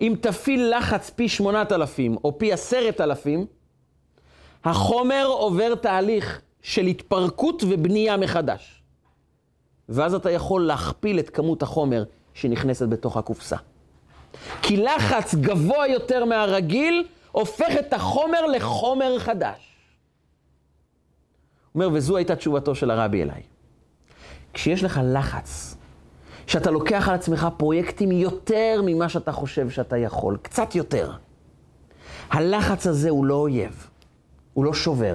אם 0.00 0.14
תפעיל 0.20 0.74
לחץ 0.76 1.10
פי 1.10 1.28
8,000 1.28 2.16
או 2.24 2.38
פי 2.38 2.52
10,000, 2.52 3.46
החומר 4.64 5.26
עובר 5.26 5.74
תהליך 5.74 6.40
של 6.62 6.86
התפרקות 6.86 7.64
ובנייה 7.68 8.16
מחדש. 8.16 8.79
ואז 9.90 10.14
אתה 10.14 10.30
יכול 10.30 10.66
להכפיל 10.66 11.18
את 11.18 11.30
כמות 11.30 11.62
החומר 11.62 12.04
שנכנסת 12.34 12.88
בתוך 12.88 13.16
הקופסה. 13.16 13.56
כי 14.62 14.76
לחץ 14.76 15.34
גבוה 15.34 15.88
יותר 15.88 16.24
מהרגיל 16.24 17.06
הופך 17.32 17.70
את 17.78 17.92
החומר 17.92 18.46
לחומר 18.46 19.18
חדש. 19.18 19.76
אומר, 21.74 21.88
וזו 21.92 22.16
הייתה 22.16 22.36
תשובתו 22.36 22.74
של 22.74 22.90
הרבי 22.90 23.22
אליי. 23.22 23.42
כשיש 24.52 24.84
לך 24.84 25.00
לחץ, 25.04 25.76
שאתה 26.46 26.70
לוקח 26.70 27.08
על 27.08 27.14
עצמך 27.14 27.48
פרויקטים 27.56 28.12
יותר 28.12 28.80
ממה 28.84 29.08
שאתה 29.08 29.32
חושב 29.32 29.70
שאתה 29.70 29.96
יכול, 29.98 30.38
קצת 30.42 30.74
יותר. 30.74 31.12
הלחץ 32.30 32.86
הזה 32.86 33.10
הוא 33.10 33.24
לא 33.24 33.34
אויב, 33.34 33.88
הוא 34.54 34.64
לא 34.64 34.74
שובר. 34.74 35.14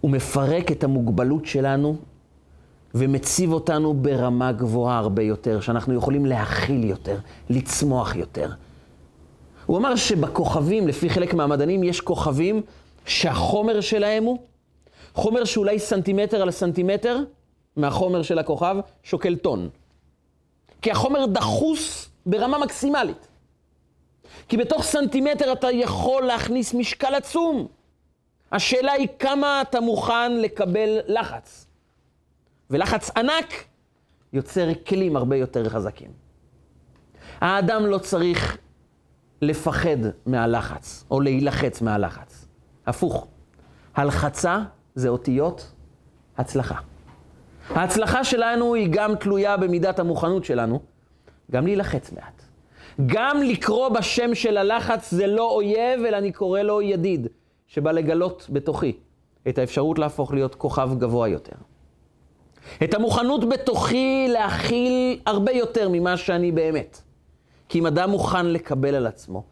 הוא 0.00 0.10
מפרק 0.10 0.72
את 0.72 0.84
המוגבלות 0.84 1.46
שלנו 1.46 1.96
ומציב 2.94 3.52
אותנו 3.52 3.94
ברמה 3.94 4.52
גבוהה 4.52 4.98
הרבה 4.98 5.22
יותר, 5.22 5.60
שאנחנו 5.60 5.94
יכולים 5.94 6.26
להכיל 6.26 6.84
יותר, 6.84 7.18
לצמוח 7.50 8.16
יותר. 8.16 8.50
הוא 9.66 9.78
אמר 9.78 9.96
שבכוכבים, 9.96 10.88
לפי 10.88 11.10
חלק 11.10 11.34
מהמדענים, 11.34 11.84
יש 11.84 12.00
כוכבים 12.00 12.62
שהחומר 13.06 13.80
שלהם 13.80 14.24
הוא 14.24 14.38
חומר 15.14 15.44
שאולי 15.44 15.78
סנטימטר 15.78 16.42
על 16.42 16.50
סנטימטר 16.50 17.18
מהחומר 17.76 18.22
של 18.22 18.38
הכוכב 18.38 18.76
שוקל 19.02 19.36
טון. 19.36 19.68
כי 20.82 20.90
החומר 20.90 21.26
דחוס 21.26 22.10
ברמה 22.26 22.58
מקסימלית. 22.58 23.28
כי 24.48 24.56
בתוך 24.56 24.82
סנטימטר 24.82 25.52
אתה 25.52 25.70
יכול 25.70 26.22
להכניס 26.22 26.74
משקל 26.74 27.14
עצום. 27.14 27.66
השאלה 28.52 28.92
היא 28.92 29.08
כמה 29.18 29.62
אתה 29.62 29.80
מוכן 29.80 30.32
לקבל 30.36 30.98
לחץ. 31.06 31.66
ולחץ 32.70 33.10
ענק 33.16 33.64
יוצר 34.32 34.68
כלים 34.88 35.16
הרבה 35.16 35.36
יותר 35.36 35.68
חזקים. 35.68 36.10
האדם 37.40 37.86
לא 37.86 37.98
צריך 37.98 38.58
לפחד 39.42 39.96
מהלחץ, 40.26 41.04
או 41.10 41.20
להילחץ 41.20 41.82
מהלחץ. 41.82 42.46
הפוך, 42.86 43.26
הלחצה 43.94 44.62
זה 44.94 45.08
אותיות 45.08 45.72
הצלחה. 46.38 46.78
ההצלחה 47.68 48.24
שלנו 48.24 48.74
היא 48.74 48.88
גם 48.90 49.14
תלויה 49.14 49.56
במידת 49.56 49.98
המוכנות 49.98 50.44
שלנו, 50.44 50.80
גם 51.50 51.66
להילחץ 51.66 52.12
מעט. 52.12 52.42
גם 53.06 53.42
לקרוא 53.42 53.88
בשם 53.88 54.34
של 54.34 54.56
הלחץ 54.56 55.10
זה 55.10 55.26
לא 55.26 55.50
אויב, 55.50 56.04
אלא 56.06 56.16
אני 56.18 56.32
קורא 56.32 56.60
לו 56.60 56.82
ידיד, 56.82 57.26
שבא 57.66 57.92
לגלות 57.92 58.46
בתוכי 58.52 58.92
את 59.48 59.58
האפשרות 59.58 59.98
להפוך 59.98 60.32
להיות 60.32 60.54
כוכב 60.54 60.90
גבוה 60.98 61.28
יותר. 61.28 61.56
את 62.84 62.94
המוכנות 62.94 63.48
בתוכי 63.48 64.26
להכיל 64.28 65.20
הרבה 65.26 65.52
יותר 65.52 65.88
ממה 65.88 66.16
שאני 66.16 66.52
באמת. 66.52 67.00
כי 67.68 67.78
אם 67.78 67.86
אדם 67.86 68.10
מוכן 68.10 68.46
לקבל 68.46 68.94
על 68.94 69.06
עצמו, 69.06 69.42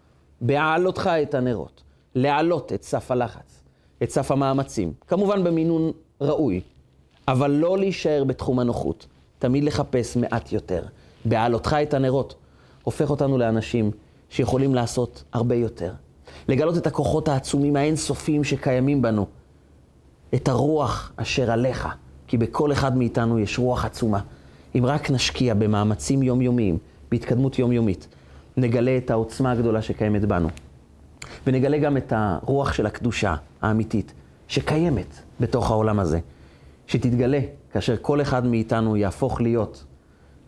בהעלותך 0.41 1.11
את 1.23 1.35
הנרות, 1.35 1.83
להעלות 2.14 2.73
את 2.73 2.83
סף 2.83 3.11
הלחץ, 3.11 3.62
את 4.03 4.11
סף 4.11 4.31
המאמצים, 4.31 4.93
כמובן 5.07 5.45
במינון 5.45 5.93
ראוי, 6.21 6.61
אבל 7.29 7.51
לא 7.51 7.79
להישאר 7.79 8.25
בתחום 8.25 8.59
הנוחות, 8.59 9.07
תמיד 9.39 9.64
לחפש 9.64 10.16
מעט 10.16 10.53
יותר. 10.53 10.83
בהעלותך 11.25 11.77
את 11.83 11.95
הנרות, 11.95 12.35
הופך 12.83 13.11
אותנו 13.11 13.39
לאנשים 13.39 13.91
שיכולים 14.31 14.75
לעשות 14.75 15.25
הרבה 15.33 15.55
יותר. 15.55 15.93
לגלות 16.49 16.77
את 16.77 16.87
הכוחות 16.87 17.29
העצומים 17.29 17.77
האינסופיים 17.77 18.45
שקיימים 18.45 19.03
בנו, 19.03 19.27
את 20.35 20.49
הרוח 20.49 21.12
אשר 21.16 21.51
עליך, 21.51 21.89
כי 22.29 22.37
בכל 22.37 22.72
אחד 22.72 22.97
מאיתנו 22.97 23.39
יש 23.39 23.59
רוח 23.59 23.85
עצומה. 23.85 24.20
אם 24.74 24.87
רק 24.87 25.11
נשקיע 25.11 25.55
במאמצים 25.55 26.22
יומיומיים, 26.22 26.79
בהתקדמות 27.11 27.59
יומיומית, 27.59 28.09
נגלה 28.57 28.97
את 28.97 29.11
העוצמה 29.11 29.53
הגדולה 29.53 29.83
שקיימת 29.83 30.24
בנו. 30.24 30.49
ונגלה 31.47 31.79
גם 31.79 31.97
את 31.97 32.12
הרוח 32.16 32.72
של 32.72 32.87
הקדושה 32.87 33.35
האמיתית, 33.62 34.12
שקיימת 34.49 35.20
בתוך 35.41 35.70
העולם 35.70 36.01
הזה. 36.01 36.20
שתתגלה 36.87 37.41
כאשר 37.72 37.95
כל 38.03 38.20
אחד 38.20 38.47
מאיתנו 38.47 38.97
יהפוך 38.97 39.41
להיות 39.41 39.85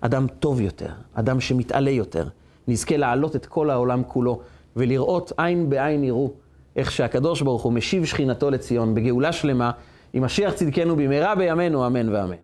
אדם 0.00 0.26
טוב 0.40 0.60
יותר, 0.60 0.90
אדם 1.14 1.40
שמתעלה 1.40 1.90
יותר. 1.90 2.28
נזכה 2.68 2.96
להעלות 2.96 3.36
את 3.36 3.46
כל 3.46 3.70
העולם 3.70 4.02
כולו 4.08 4.40
ולראות 4.76 5.32
עין 5.36 5.70
בעין 5.70 6.04
יראו 6.04 6.30
איך 6.76 6.90
שהקדוש 6.90 7.42
ברוך 7.42 7.62
הוא 7.62 7.72
משיב 7.72 8.04
שכינתו 8.04 8.50
לציון 8.50 8.94
בגאולה 8.94 9.32
שלמה, 9.32 9.70
עם 10.12 10.24
משיח 10.24 10.54
צדקנו 10.54 10.96
במהרה 10.96 11.34
בימינו, 11.34 11.86
אמן 11.86 12.08
ואמן. 12.08 12.36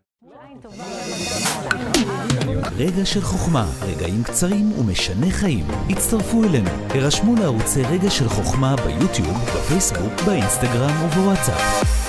רגע 2.77 3.05
של 3.05 3.21
חוכמה, 3.21 3.67
רגעים 3.83 4.23
קצרים 4.23 4.73
ומשנה 4.79 5.31
חיים. 5.31 5.65
הצטרפו 5.91 6.45
אלינו, 6.45 6.71
הרשמו 6.95 7.35
לערוצי 7.35 7.83
רגע 7.83 8.11
של 8.11 8.29
חוכמה 8.29 8.77
ביוטיוב, 8.77 9.37
בפייסבוק, 9.57 10.13
באינסטגרם 10.27 11.05
ובוואטסאפ. 11.05 12.06